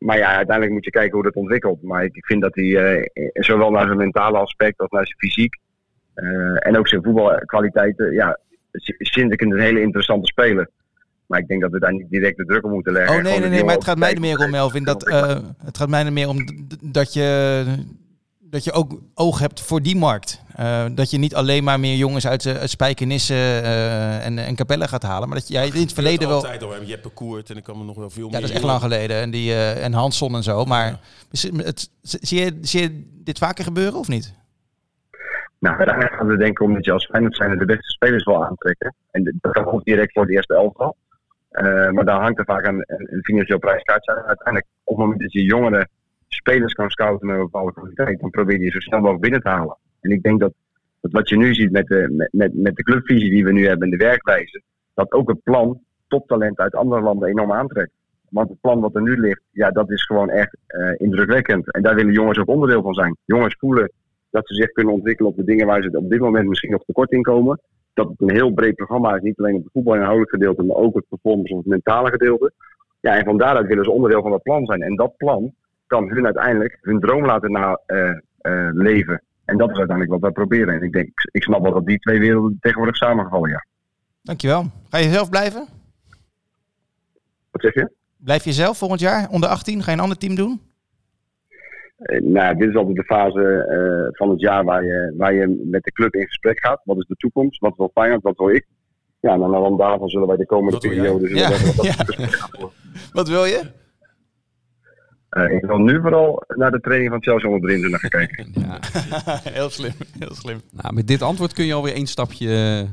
[0.00, 1.82] maar ja, uiteindelijk moet je kijken hoe dat ontwikkelt.
[1.82, 5.58] Maar ik vind dat hij uh, zowel naar zijn mentale aspect als naar zijn fysiek
[6.14, 8.38] uh, en ook zijn voetbalkwaliteiten, ja,
[8.98, 10.70] vind ik een hele interessante speler.
[11.26, 13.16] Maar ik denk dat we daar niet direct de druk op moeten leggen.
[13.16, 14.84] Oh nee, nee, nee, maar het gaat mij er meer om, Melvin.
[14.84, 16.36] Dat, uh, het gaat mij er meer om
[16.82, 17.64] dat je
[18.50, 20.42] dat je ook oog hebt voor die markt.
[20.60, 24.54] Uh, dat je niet alleen maar meer jongens uit, uh, uit Spijkenissen uh, en, en
[24.54, 25.28] Capelle gaat halen.
[25.28, 26.36] Maar dat je ja, in het verleden wel...
[26.36, 26.82] altijd al.
[26.82, 28.40] Jeppe Koert en ik kan me nog wel veel ja, meer...
[28.40, 29.16] dat is echt lang geleden.
[29.16, 30.64] En, die, en Hansson en zo.
[30.64, 30.86] Maar
[31.30, 31.50] ja.
[31.56, 34.38] het, zie, je, zie je dit vaker gebeuren of niet?
[35.58, 38.94] Nou, daar gaan we denken omdat je als Feyenoord zijn de beste spelers wel aantrekken.
[39.10, 40.96] En dat kan ook direct voor de eerste elftal.
[41.90, 44.24] maar daar hangt er vaak een, een financieel prijskaartje aan.
[44.24, 45.88] Uiteindelijk, op het moment dat je jongeren
[46.34, 49.48] spelers kan scouten met een bepaalde kwaliteit, dan probeer je zo snel mogelijk binnen te
[49.48, 49.76] halen.
[50.00, 50.52] En ik denk dat,
[51.00, 53.84] dat wat je nu ziet met de, met, met de clubvisie die we nu hebben
[53.84, 54.62] en de werkwijze,
[54.94, 57.90] dat ook het plan toptalent uit andere landen enorm aantrekt.
[58.28, 61.72] Want het plan wat er nu ligt, ja, dat is gewoon echt uh, indrukwekkend.
[61.72, 63.16] En daar willen jongens ook onderdeel van zijn.
[63.24, 63.92] Jongens voelen
[64.30, 66.84] dat ze zich kunnen ontwikkelen op de dingen waar ze op dit moment misschien nog
[66.84, 67.60] tekort in komen.
[67.94, 70.94] Dat het een heel breed programma is, niet alleen op het voetbalinhoudelijk gedeelte, maar ook
[70.94, 72.52] het performance of het mentale gedeelte.
[73.00, 74.82] Ja, en van daaruit willen ze onderdeel van dat plan zijn.
[74.82, 75.54] En dat plan,
[75.90, 79.22] kan hun uiteindelijk hun droom laten na, uh, uh, leven.
[79.44, 80.74] En dat is uiteindelijk wat wij proberen.
[80.74, 83.64] En ik denk, ik snap wel dat die twee werelden tegenwoordig samengevallen, ja.
[84.22, 84.64] Dankjewel.
[84.88, 85.68] Ga je zelf blijven?
[87.50, 87.90] Wat zeg je?
[88.16, 89.82] Blijf je zelf volgend jaar onder 18?
[89.82, 90.60] Ga je een ander team doen?
[91.98, 95.62] Uh, nou, dit is altijd de fase uh, van het jaar waar je, waar je
[95.70, 96.80] met de club in gesprek gaat.
[96.84, 97.60] Wat is de toekomst?
[97.60, 98.22] Wat wil Feyenoord?
[98.22, 98.66] Wat wil ik?
[99.20, 101.34] Ja, en dan daarvan zullen wij de komende periode...
[101.34, 101.50] Ja.
[101.88, 101.94] ja.
[103.12, 103.78] Wat wil je?
[105.30, 108.52] Uh, ik wil nu vooral naar de training van Chelsea onder 23 gaan kijken.
[108.66, 108.78] Ja.
[109.58, 110.60] heel slim, heel slim.
[110.70, 112.88] Nou, met dit antwoord kun je alweer één stapje uh,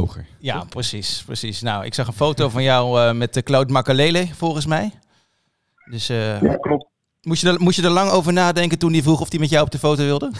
[0.00, 0.26] hoger.
[0.38, 0.68] Ja, toch?
[0.68, 1.62] precies, precies.
[1.62, 4.90] Nou, ik zag een foto van jou uh, met de Claude Makalele, volgens mij.
[5.90, 6.90] Dus, ja, klopt.
[7.22, 9.50] Moest je, er, moest je er lang over nadenken toen hij vroeg of hij met
[9.50, 10.30] jou op de foto wilde?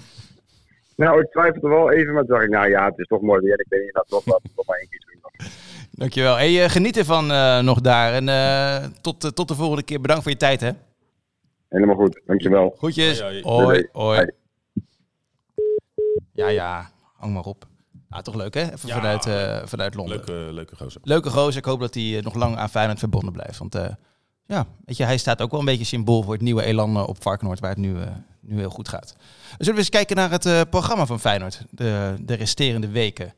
[1.02, 3.40] nou, ik twijfelde wel even, maar toen dacht ik, nou ja, het is toch mooi
[3.40, 3.60] weer.
[3.60, 4.88] Ik weet niet, dat nog wat, nog maar één.
[6.00, 6.36] Dankjewel.
[6.36, 8.12] Hey, uh, geniet ervan uh, nog daar.
[8.12, 10.00] En uh, tot, tot de volgende keer.
[10.00, 10.70] Bedankt voor je tijd, hè?
[11.68, 12.20] Helemaal goed.
[12.26, 12.74] Dankjewel.
[12.78, 13.20] Goedjes.
[13.42, 14.30] Hoi, hoi.
[16.32, 16.90] Ja, ja.
[17.16, 17.66] Hang maar op.
[18.08, 18.62] Ah, toch leuk, hè?
[18.72, 19.22] Even ja, vanuit,
[19.68, 20.16] vanuit Londen.
[20.16, 21.00] Leuke, leuke gozer.
[21.04, 21.58] Leuke gozer.
[21.58, 23.58] Ik hoop dat hij nog lang aan Feyenoord verbonden blijft.
[23.58, 23.74] Want
[24.50, 27.08] ja, weet je, hij staat ook wel een beetje symbool voor het nieuwe elan eh,
[27.08, 28.06] op Varkenoord, waar het nu, eh,
[28.40, 29.16] nu heel goed gaat.
[29.58, 33.34] Zullen we eens kijken naar het eh, programma van Feyenoord, de, de resterende weken.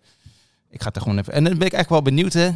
[0.73, 1.33] Ik ga het er gewoon even...
[1.33, 2.51] En dan ben ik eigenlijk wel benieuwd, hè.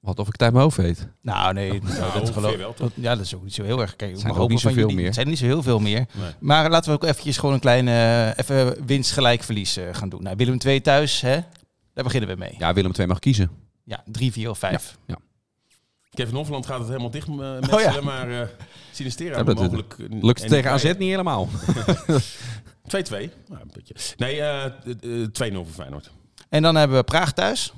[0.00, 1.08] Wat of ik het uit mijn hoofd weet.
[1.20, 2.92] Nou, nee, nou, dat ongeveer geloof wel, toch?
[2.94, 3.96] dat- Ja, dat is ook niet zo heel erg.
[3.96, 5.12] Kijk, ik Zijn er ook niet zoveel meer.
[5.14, 6.06] zijn er niet zo heel veel meer.
[6.12, 6.30] Nee.
[6.40, 10.08] Maar laten we ook eventjes gewoon een klein eh, even winst gelijk verlies eh, gaan
[10.08, 10.22] doen.
[10.22, 11.40] Nou, Willem 2 thuis, hè?
[11.94, 12.54] Daar beginnen we mee.
[12.58, 13.50] Ja, Willem II mag kiezen.
[13.84, 14.96] Ja, 3, 4 of 5.
[16.10, 17.34] Kevin Hofland gaat het helemaal dicht uh,
[17.70, 18.00] Oh ja.
[18.00, 18.40] maar uh,
[18.92, 19.94] Sinistera Ja, dat- mogelijk...
[19.98, 21.48] Lukt het en tegen AZ niet helemaal.
[21.52, 21.58] 2-2.
[22.88, 23.94] Nou, een beetje.
[24.16, 26.10] Nee, eh, eh, 2-0 voor Feyenoord.
[26.52, 27.72] En dan hebben we Praag thuis.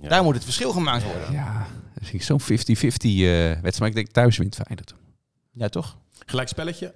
[0.00, 0.08] Ja.
[0.08, 1.32] Daar moet het verschil gemaakt worden.
[1.32, 3.78] Ja, dat vind ik zo'n 50-50 eh, wedstrijd.
[3.78, 4.94] Maar ik denk thuis wint Feyenoord.
[5.52, 5.96] Ja, toch?
[6.26, 6.94] Gelijk spelletje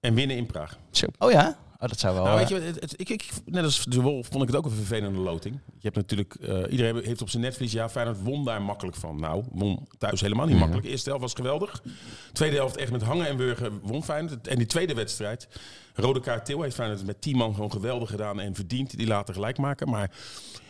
[0.00, 0.78] en winnen in Praag.
[1.18, 1.58] Oh ja?
[1.78, 2.24] Oh, dat zou wel...
[2.24, 4.56] Nou, eh, weet je, het, het- ik, ik, net als de Wolf vond ik het
[4.56, 5.58] ook een vervelende loting.
[5.66, 9.20] Je hebt natuurlijk, eh, iedereen heeft op zijn netvlies, ja, Feyenoord won daar makkelijk van.
[9.20, 10.60] Nou, won thuis helemaal niet Ja.
[10.60, 10.86] makkelijk.
[10.86, 11.82] Eerste helft was geweldig.
[12.32, 14.48] Tweede helft echt met hangen en wurgen won Feyenoord.
[14.48, 15.48] En die tweede wedstrijd,
[15.94, 19.34] rode kaart Til, heeft Feyenoord met 10 man gewoon geweldig gedaan en verdiend die later
[19.34, 19.88] gelijk maken.
[19.88, 20.10] Maar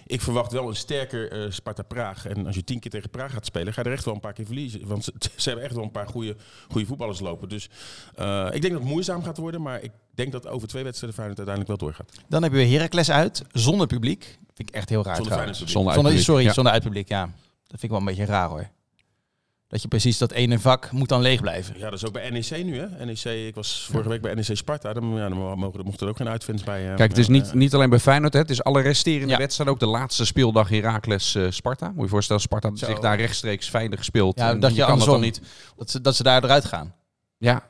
[0.06, 2.26] ik verwacht wel een sterker eh, Sparta Praag.
[2.26, 4.20] En als je tien keer tegen Praag gaat spelen, ga je er echt wel een
[4.20, 4.86] paar keer verliezen.
[4.86, 6.36] Want ze, ze hebben echt wel een paar goede,
[6.68, 7.48] goede voetballers lopen.
[7.48, 7.68] Dus
[8.14, 9.62] eh, ik denk dat het moeizaam gaat worden.
[9.62, 12.24] Maar ik denk dat over twee wedstrijden Feyenoord uiteindelijk wel doorgaat.
[12.28, 14.38] Dan hebben we Heracles uit, zonder publiek.
[14.54, 16.52] Vind ik echt heel raar Zonder Zonder sorry, Ja.
[16.52, 17.20] zonder uitpubliek, ja.
[17.22, 18.68] Dat vind ik wel een beetje raar hoor.
[19.72, 21.74] Dat je precies dat ene vak moet dan leeg blijven.
[21.78, 23.04] Ja, dat is ook bij NEC nu, hè?
[23.04, 24.92] NEC, ik was vorige week bij NEC Sparta.
[24.92, 26.90] Dan, ja, dan mogen, er- mochten er ook geen uitfans bij.
[26.90, 28.32] eh, Kijk, het is eh, niet, niet alleen bij Feyenoord.
[28.32, 28.38] Hè.
[28.38, 29.38] Het is alle resterende Ja.
[29.38, 29.74] wedstrijden.
[29.74, 31.86] Ook de laatste speeldag Heracles-Sparta.
[31.86, 32.86] Moet je je voorstellen, Sparta Zo.
[32.86, 34.38] zich daar rechtstreeks veilig speelt.
[34.38, 35.40] Ja, En dat je kan het andersom dan niet.
[35.76, 36.94] Dat ze, dat ze daar eruit gaan.
[37.38, 37.62] Ja,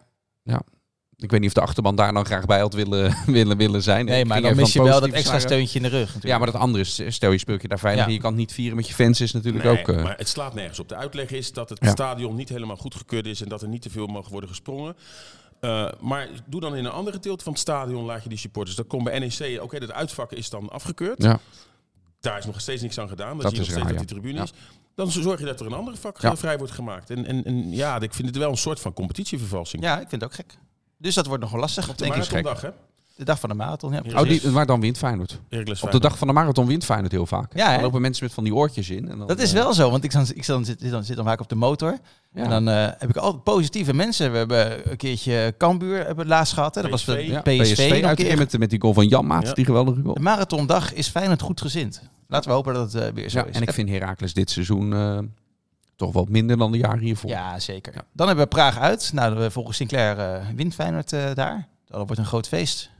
[0.42, 0.62] ja.
[1.22, 4.04] Ik weet niet of de achterban daar dan graag bij had willen, willen, willen zijn.
[4.04, 6.00] Nee, maar dan mis je wel dat extra steuntje in de rug.
[6.06, 6.24] natuurlijk.
[6.26, 8.06] Ja, maar dat andere is, stel je speelt je daar veilig Ja.
[8.08, 9.88] en je kan het niet vieren met je fans, is natuurlijk nee, ook...
[9.88, 10.88] eh, maar het slaat nergens op.
[10.88, 11.90] De uitleg is dat het Ja.
[11.90, 14.96] stadion niet helemaal goedgekeurd is en dat er niet te veel mag worden gesprongen.
[15.60, 18.76] Eh, maar doe dan in een andere gedeelte van het stadion, laat je die supporters.
[18.76, 21.22] Dat komt bij NEC, oké, dat uitvakken is dan afgekeurd.
[21.22, 21.38] ja.
[22.20, 23.28] Daar is nog steeds niks aan gedaan.
[23.28, 24.42] Dan Dat zie je is nog steeds raar, dat die tribune ja.
[24.44, 24.52] is.
[24.94, 26.30] Dan zorg je dat er een andere vak Ja.
[26.30, 27.10] eh, vrij wordt gemaakt.
[27.10, 29.82] En, en, en ja, ik vind het wel een soort van competitievervalsing.
[29.82, 30.58] Ja, ik vind het ook gek.
[31.02, 32.18] Dus dat wordt nog wel lastig, de denk ik.
[32.18, 32.68] marathondag, hè?
[33.16, 34.02] De dag van de marathon, ja.
[34.20, 35.40] Oh, die, maar dan wint Feyenoord.
[35.48, 37.52] Heracles Op de dag van de marathon wint Feyenoord heel vaak.
[37.56, 37.72] Ja, hè?
[37.74, 39.10] dan lopen mensen met van die oortjes in.
[39.10, 41.16] En dan, Dat is eh, wel zo, want ik, dan, ik dan zit, dan zit
[41.16, 41.98] dan vaak op de motor.
[42.34, 42.42] ja.
[42.42, 44.32] En dan eh, heb ik altijd positieve mensen.
[44.32, 46.74] We hebben een keertje Cambuur hebben we laatst gehad.
[46.74, 46.82] Hè.
[46.82, 47.14] Dat was PSV.
[47.14, 48.38] de Ja, PSV, uit keer.
[48.38, 49.52] met, met die goal van Jan Maat, Ja.
[49.52, 50.14] die geweldige goal.
[50.14, 52.02] De marathondag is Feyenoord goed gezind.
[52.28, 53.56] Laten we hopen dat het eh, weer zo Ja, is.
[53.56, 55.18] en ik vind Heracles dit seizoen eh,
[56.04, 57.30] toch wat minder dan de jaren hiervoor.
[57.30, 57.92] Ja, zeker.
[58.12, 59.10] Dan hebben we Praag uit.
[59.12, 61.68] Nou, we- volgens Sinclair eh wint Feyenoord eh, daar.
[61.86, 62.90] Dat wordt een groot feest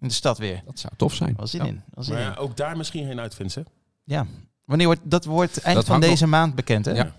[0.00, 0.62] in de stad weer.
[0.64, 1.34] Dat zou tof zijn.
[1.36, 1.66] Wel zin Ja.
[1.68, 1.82] in.
[1.94, 2.28] Wel zin Maar in.
[2.30, 3.62] ja, ook daar misschien geen uitfans, hè?
[4.04, 4.26] Ja.
[4.64, 6.92] Wanneer wordt dat wordt eind Dat van deze maand bekend, hè?
[6.92, 7.12] Ja.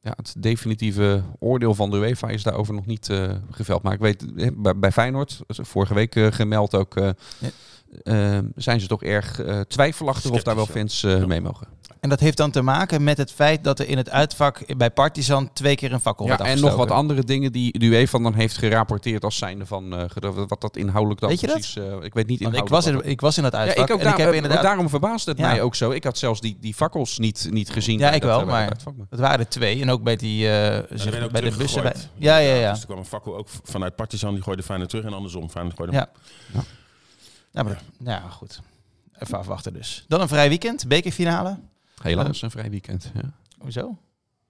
[0.00, 3.82] Ja, het definitieve oordeel van de UEFA is daarover nog niet eh, geveld.
[3.82, 4.24] Maar ik weet,
[4.62, 8.42] bij, bij Feyenoord, vorige week gemeld ook, Ja.
[8.56, 11.26] zijn ze toch erg eh, twijfelachtig of daar wel fans eh, Ja.
[11.26, 11.66] mee mogen.
[12.04, 14.90] En dat heeft dan te maken met het feit dat er in het uitvak bij
[14.90, 16.94] Partizan twee keer een fakkel Ja, werd en nog wat afgestoken.
[16.96, 20.76] andere dingen die de UEFA dan heeft gerapporteerd als zijnde van eh, gedro- wat dat
[20.76, 21.56] inhoudelijk dan Weet je dat?
[21.56, 21.76] precies...
[21.76, 23.86] eh, ik weet niet Want ik was, in, dat- ik was in dat Ja, uitvak
[23.88, 24.62] ik ook en daar, ik heb eh, inderdaad...
[24.62, 25.46] Daarom verbaasde het Ja.
[25.46, 25.90] mij ook zo.
[25.90, 27.98] Ik had zelfs die, die fakkels niet, niet gezien.
[27.98, 28.94] Ja, ik dat, wel, maar- dat.
[29.10, 29.80] Het waren er twee.
[29.80, 31.82] En ook bij, die, eh, Ja, bij de bussen.
[31.82, 32.70] Bij, ja, ja, ja.
[32.70, 35.50] Dus er kwam een fakkel ook vanuit Partizan, die gooide Feyenoord terug en andersom.
[35.50, 36.08] Feyenoord gooide Ja.
[37.50, 38.60] Ja, maar, ja, goed.
[39.18, 40.04] Even afwachten dus.
[40.08, 41.58] Dan een vrij weekend, bekerfinale.
[42.04, 43.10] Helaas, een vrij weekend.
[43.14, 43.32] Ja.
[43.58, 43.98] Hoezo?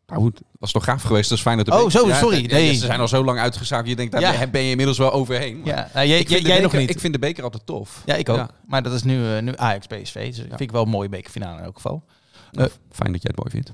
[0.07, 1.71] Nou, het was toch gaaf geweest als Feyenoord...
[1.71, 2.43] Oh, zo, sorry.
[2.43, 2.75] ja, Nee.
[2.75, 3.89] Ze zijn al zo lang uitgezaakt.
[3.89, 4.47] Je denkt, daar Ja.
[4.47, 5.59] ben- je inmiddels wel overheen.
[5.59, 6.91] Maar Ja, nou, jij, ik jij, vind de jij nog beker- niet.
[6.91, 8.03] Ik vind de beker altijd tof.
[8.07, 8.37] ja, ik ook.
[8.37, 8.51] Ja.
[8.67, 10.27] Maar dat is nu, eh, nu Ajax PSV.
[10.27, 12.05] Dus dat vind ik wel een mooie bekerfinale in elk geval.
[12.51, 13.73] Nou, Fijn dat jij het mooi vindt.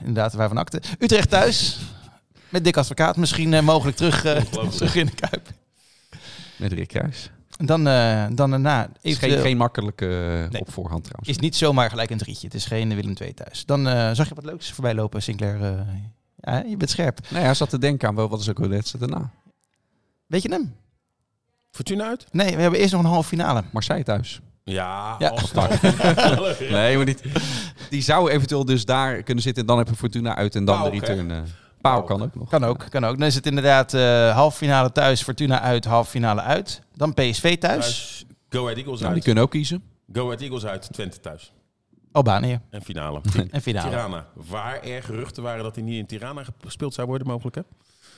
[0.00, 0.82] Inderdaad, waarvan akte.
[0.98, 1.78] Utrecht thuis.
[2.48, 4.36] Met Dick Advocaat misschien eh, mogelijk terug, eh,
[4.76, 5.48] terug in de Kuip.
[6.56, 7.30] Met Rick Kruis.
[7.60, 8.80] En dan, eh, dan daarna...
[8.80, 10.60] Het is geen, geen makkelijke eh, Nee.
[10.60, 11.28] op voorhand trouwens.
[11.30, 12.46] Is niet zomaar gelijk een drietje.
[12.46, 13.64] Het is geen Willem II thuis.
[13.66, 15.62] Dan eh, zag je wat leuks voorbij lopen, Sinclair.
[15.62, 15.70] eh.
[16.36, 17.18] ja, je bent scherp.
[17.28, 19.30] Nee, hij zat te denken aan wel, wat is ook wel de wedstrijd daarna.
[20.26, 20.74] Weet je hem?
[21.70, 22.26] Fortuna uit?
[22.32, 23.62] Nee, we hebben eerst nog een halve finale.
[23.72, 24.40] Marseille thuis.
[24.64, 25.28] Ja, Ja.
[25.28, 25.52] als
[26.70, 27.22] Nee, maar niet.
[27.90, 29.62] Die zou eventueel dus daar kunnen zitten.
[29.62, 31.30] En dan heb je Fortuna uit en dan de return.
[31.30, 31.38] eh
[31.80, 32.48] Pauw kan ook nog.
[32.48, 33.18] Kan ook, kan ook.
[33.18, 36.82] Dan is het inderdaad eh halve finale thuis, Fortuna uit, halve finale uit.
[37.00, 38.24] Dan PSV thuis, thuis.
[38.48, 39.24] Go Ahead Eagles Nou, die uit.
[39.24, 39.82] kunnen ook kiezen.
[40.12, 41.52] Go Ahead Eagles uit, Twente thuis.
[42.12, 43.20] Albanië En finale.
[43.50, 43.88] en finale.
[43.90, 44.26] Tirana.
[44.34, 47.62] Waar er geruchten waren dat hij niet in Tirana gespeeld zou worden, mogelijk hè?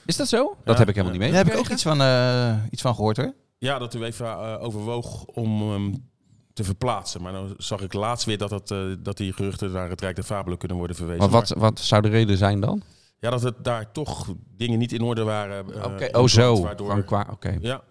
[0.06, 0.56] Is dat zo?
[0.64, 0.78] Dat Ja.
[0.80, 1.42] heb ik helemaal niet Daar mee.
[1.44, 3.34] heb ik ook iets van, eh, iets van gehoord hoor.
[3.58, 6.10] Ja, dat u even eh, overwoog om hem
[6.52, 7.22] te verplaatsen.
[7.22, 10.14] Maar dan zag ik laatst weer dat, dat, eh, dat die geruchten naar het Rijk
[10.14, 11.20] der Fabelen kunnen worden verwezen.
[11.22, 12.82] Maar wat, wat zou de reden zijn dan?
[13.18, 15.66] Ja, dat het daar toch dingen niet in orde waren.
[15.76, 16.62] uh, Oké, oh zo.
[16.62, 17.56] Waardoor, Van qua- Oké.
[17.60, 17.82] ja,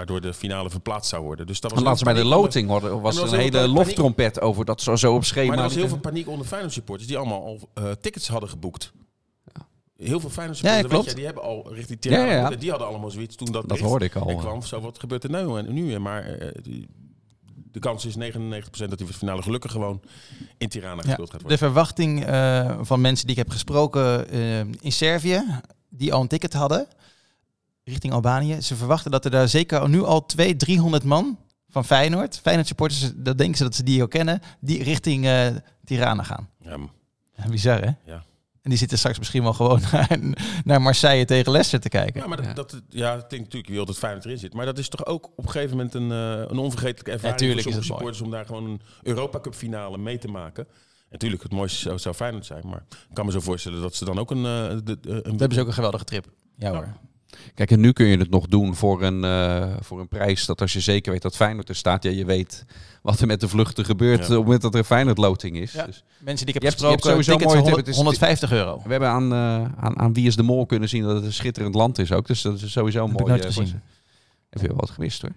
[0.00, 1.46] waardoor de finale verplaatst zou worden.
[1.46, 3.74] Dus dat was ze bij de loting horen, was En was een hele paniek.
[3.76, 5.46] loftrompet over dat zo, zo op schema.
[5.48, 8.48] Maar er was heel veel paniek onder Feyenoord supporters die allemaal al eh, tickets hadden
[8.48, 8.92] geboekt.
[9.96, 11.08] Heel veel Feyenoord supporters, Ja, weet klopt.
[11.08, 12.26] je, die hebben al richting Ja, Tirana.
[12.30, 12.42] ja, ja.
[12.42, 12.60] geboekt.
[12.60, 14.28] Die hadden allemaal zoiets toen dat Dat hoorde ik al.
[14.28, 14.62] er kwam.
[14.62, 15.98] Zo, wat gebeurt er nou en nu?
[15.98, 16.88] Maar eh, die-
[17.72, 20.00] de kans is 99% dat die finale gelukkig gewoon
[20.58, 21.58] in Tirana Ja, gespeeld gaat de worden.
[21.58, 24.28] verwachting eh, van mensen die ik heb gesproken
[24.80, 25.42] in Servië,
[25.88, 26.86] die al een ticket hadden,
[27.90, 28.60] richting Albanië.
[28.62, 31.38] Ze verwachten dat er daar zeker nu al 200, 300 man
[31.68, 35.46] van Feyenoord, Feyenoord supporters, dat denken ze dat ze die ook kennen, die richting eh,
[35.84, 36.48] Tirana gaan.
[36.58, 37.90] Ja, bizar hè?
[38.12, 38.24] Ja.
[38.62, 40.18] En die zitten straks misschien wel gewoon naar,
[40.64, 42.20] naar Marseille tegen Leicester te kijken.
[42.20, 42.52] ja, maar dat, Ja.
[42.52, 44.54] dat, ja, klinkt natuurlijk, je wilt dat Feyenoord erin zit.
[44.54, 47.48] Maar dat is toch ook op een gegeven moment een, eh, een onvergetelijke ervaring voor
[47.62, 47.82] sommige mooi.
[47.84, 50.66] supporters om daar gewoon een Europa Cup finale mee te maken.
[51.10, 52.62] Natuurlijk, het mooiste zou, zou Feyenoord zijn.
[52.66, 54.36] Maar ik kan me zo voorstellen dat ze dan ook een...
[54.44, 56.26] eh, de, een Dat hebben ze ook een geweldige trip.
[56.56, 56.88] Ja hoor.
[57.54, 60.60] Kijk, en nu kun je het nog doen voor een, eh, voor een prijs dat
[60.60, 62.64] als je zeker weet dat Feyenoord er staat, ja, je weet
[63.02, 64.24] wat er met de vluchten gebeurt Ja.
[64.24, 65.72] op het moment dat er een Feyenoord-loting is.
[65.72, 65.86] Ja.
[65.86, 67.88] Dus Mensen die ik Je heb hebt- je hebt gesproken, sowieso tickets mooi- van het
[67.88, 68.80] is- 150 euro.
[68.84, 71.32] we hebben aan, eh, aan, aan Wie is de Mol kunnen zien dat het een
[71.32, 72.26] schitterend land is ook.
[72.26, 73.30] Dus dat is sowieso Heb ik mooi.
[73.32, 73.64] nooit eh, voor.
[74.50, 75.30] Heb je wel wat gemist hoor.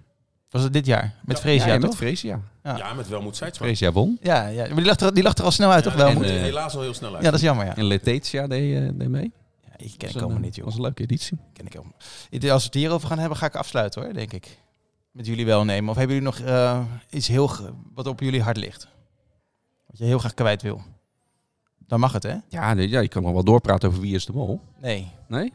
[0.50, 1.14] Was het dit jaar?
[1.26, 1.42] Met Ja.
[1.44, 1.82] Freesia, ja, toch?
[1.90, 2.40] met Freesia.
[2.64, 2.78] Ja.
[2.78, 3.68] Ja, met Welmoed Seidsman.
[3.68, 4.18] Freesia won.
[4.22, 6.14] Ja, ja, maar die lag, er, die lag er al snel uit, toch Ja, wel?
[6.14, 7.24] dat en, helaas al heel snel uit.
[7.24, 7.76] ja, dat is jammer, ja.
[7.76, 9.32] En Letetia deed, eh, deed mee.
[9.78, 10.66] Die ken ik Dat een, niet, joh.
[10.66, 11.38] was een leuke editie.
[11.54, 11.94] Ken ik helemaal.
[12.30, 14.58] Ik- Als we het hierover gaan hebben, ga ik afsluiten, hoor, denk ik.
[15.12, 15.90] Met jullie wel nemen.
[15.90, 17.52] Of hebben jullie nog eh, iets heel
[17.94, 18.88] wat op jullie hart ligt?
[19.88, 20.82] Wat je heel graag kwijt wil?
[21.88, 22.36] Dan mag het, hè?
[22.50, 24.62] Ja, nee, ja, je kan nog wel doorpraten over Wie is de Mol.
[24.82, 25.12] Nee.
[25.28, 25.54] Nee?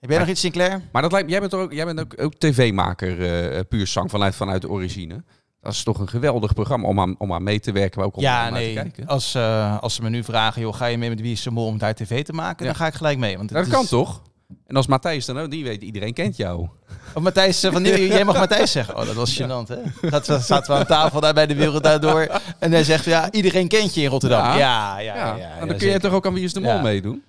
[0.00, 0.82] Heb jij nog iets, Sinclair?
[0.92, 3.22] Maar dat lijkt, jij bent, ook, jij bent ook, ook tv-maker,
[3.52, 5.24] eh, puur zang, vanuit, vanuit de origine.
[5.62, 8.16] Dat is toch een geweldig programma om aan, om aan mee te werken, maar ook
[8.16, 8.74] om, ja, om naar te nee.
[8.74, 9.06] kijken.
[9.06, 11.50] Als, eh, als ze me nu vragen, joh, ga je mee met Wie is de
[11.50, 12.64] Mol om daar tv te maken?
[12.66, 12.70] Ja.
[12.72, 13.36] Dan ga ik gelijk mee.
[13.36, 14.22] Want dat kan is- toch?
[14.66, 16.68] En als Matthijs dan ook, die weet, iedereen kent jou.
[17.14, 18.96] Of Matthijs eh, van Nieuw, jij mag Matthijs zeggen.
[18.96, 20.08] Oh, dat was gênant, hè?
[20.10, 22.40] Dat zaten we aan tafel daar bij de Wereld Daardoor.
[22.58, 24.44] En hij zegt, ja, iedereen kent je in Rotterdam.
[24.44, 24.56] Ja.
[24.56, 25.26] Ja, ja, ja.
[25.26, 27.22] Ja, ja, en dan kun je toch ook aan Wie is de Mol meedoen?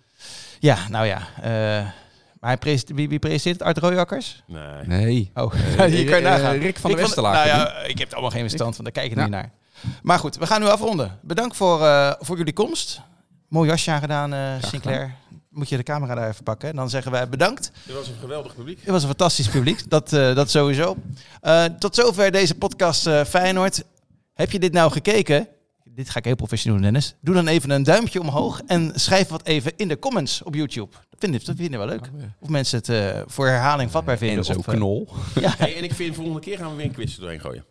[0.59, 1.21] Ja, nou ja.
[1.41, 1.85] eh,
[2.39, 3.67] maar hij wie, wie presenteert het?
[3.67, 4.43] Art Rooijakkers?
[4.47, 4.85] Nee.
[4.85, 5.31] Nee.
[5.33, 6.57] Oh, Eh, hier kan je eh, nagaan.
[6.57, 8.83] Rick van der Rick Westerlaken Nou ja, ik heb er allemaal geen verstand van.
[8.83, 9.21] Daar kijk ik Ja.
[9.21, 9.51] niet naar.
[10.01, 11.19] Maar goed, we gaan nu afronden.
[11.21, 13.01] Bedankt voor, eh, voor jullie komst.
[13.47, 15.15] Mooi jasje aangedaan, eh Sinclair.
[15.49, 16.75] Moet je de camera daar even pakken.
[16.75, 17.71] Dan zeggen wij bedankt.
[17.85, 18.79] Dit was een geweldig publiek.
[18.79, 20.97] Het was een fantastisch publiek, dat, eh, dat sowieso.
[21.41, 23.83] Eh, tot zover deze podcast eh, Feyenoord.
[24.33, 25.47] Heb je dit nou gekeken?
[25.83, 27.15] Dit ga ik heel professioneel doen, Dennis.
[27.21, 30.95] Doe dan even een duimpje omhoog en schrijf wat even in de comments op YouTube.
[31.19, 32.09] Dat vinden, dat vinden we wel leuk.
[32.39, 34.37] Of mensen het eh, voor herhaling vatbaar vinden.
[34.37, 35.09] En zo of, eh, knol.
[35.39, 37.65] ja, Hey, en ik vind volgende keer gaan we weer een quiz er doorheen gooien.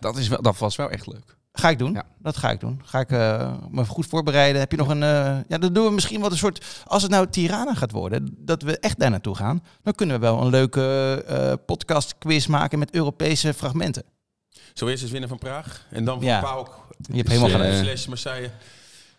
[0.00, 1.36] Dat, is wel, dat was wel echt leuk.
[1.52, 1.92] ga ik doen.
[1.92, 2.04] Ja.
[2.18, 2.80] Dat ga ik doen.
[2.84, 4.60] Ga ik eh, me goed voorbereiden.
[4.60, 5.02] Heb je nog een...
[5.02, 6.82] eh, ja, dan doen we misschien wat een soort...
[6.86, 9.62] Als het nou Tirana gaat worden, dat we echt daar naartoe gaan...
[9.82, 14.02] dan kunnen we wel een leuke eh podcast quiz maken met Europese fragmenten.
[14.74, 15.86] Zo eerst eens winnen van Praag.
[15.90, 16.40] En dan van Ja.
[16.40, 16.86] PAOK.
[17.10, 17.74] Je hebt helemaal eh, gelijk.
[17.84, 18.50] Slash Marseille.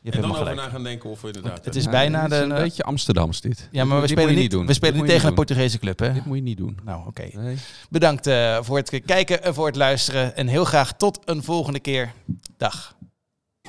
[0.03, 1.65] Je hebt en dan over na gaan denken of we inderdaad...
[1.65, 2.43] Het is bijna dit is de...
[2.43, 3.67] een beetje Amsterdams dit.
[3.71, 4.65] ja, maar we Dit spelen moet je niet, doen.
[4.65, 5.33] we spelen Dit niet tegen een.
[5.33, 6.13] Portugese club, hè?
[6.13, 6.79] Dit moet je niet doen.
[6.83, 7.27] Nou, oké.
[7.33, 7.57] Nee.
[7.89, 10.35] Bedankt eh, voor het kijken en voor het luisteren.
[10.35, 12.13] En heel graag tot een volgende keer.
[12.57, 12.95] Dag.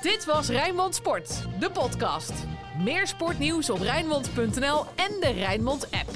[0.03, 2.33] Dit was Rijnmond Sport, de podcast.
[2.85, 6.11] Meer sportnieuws op Rijnmond.nl en de Rijnmond app.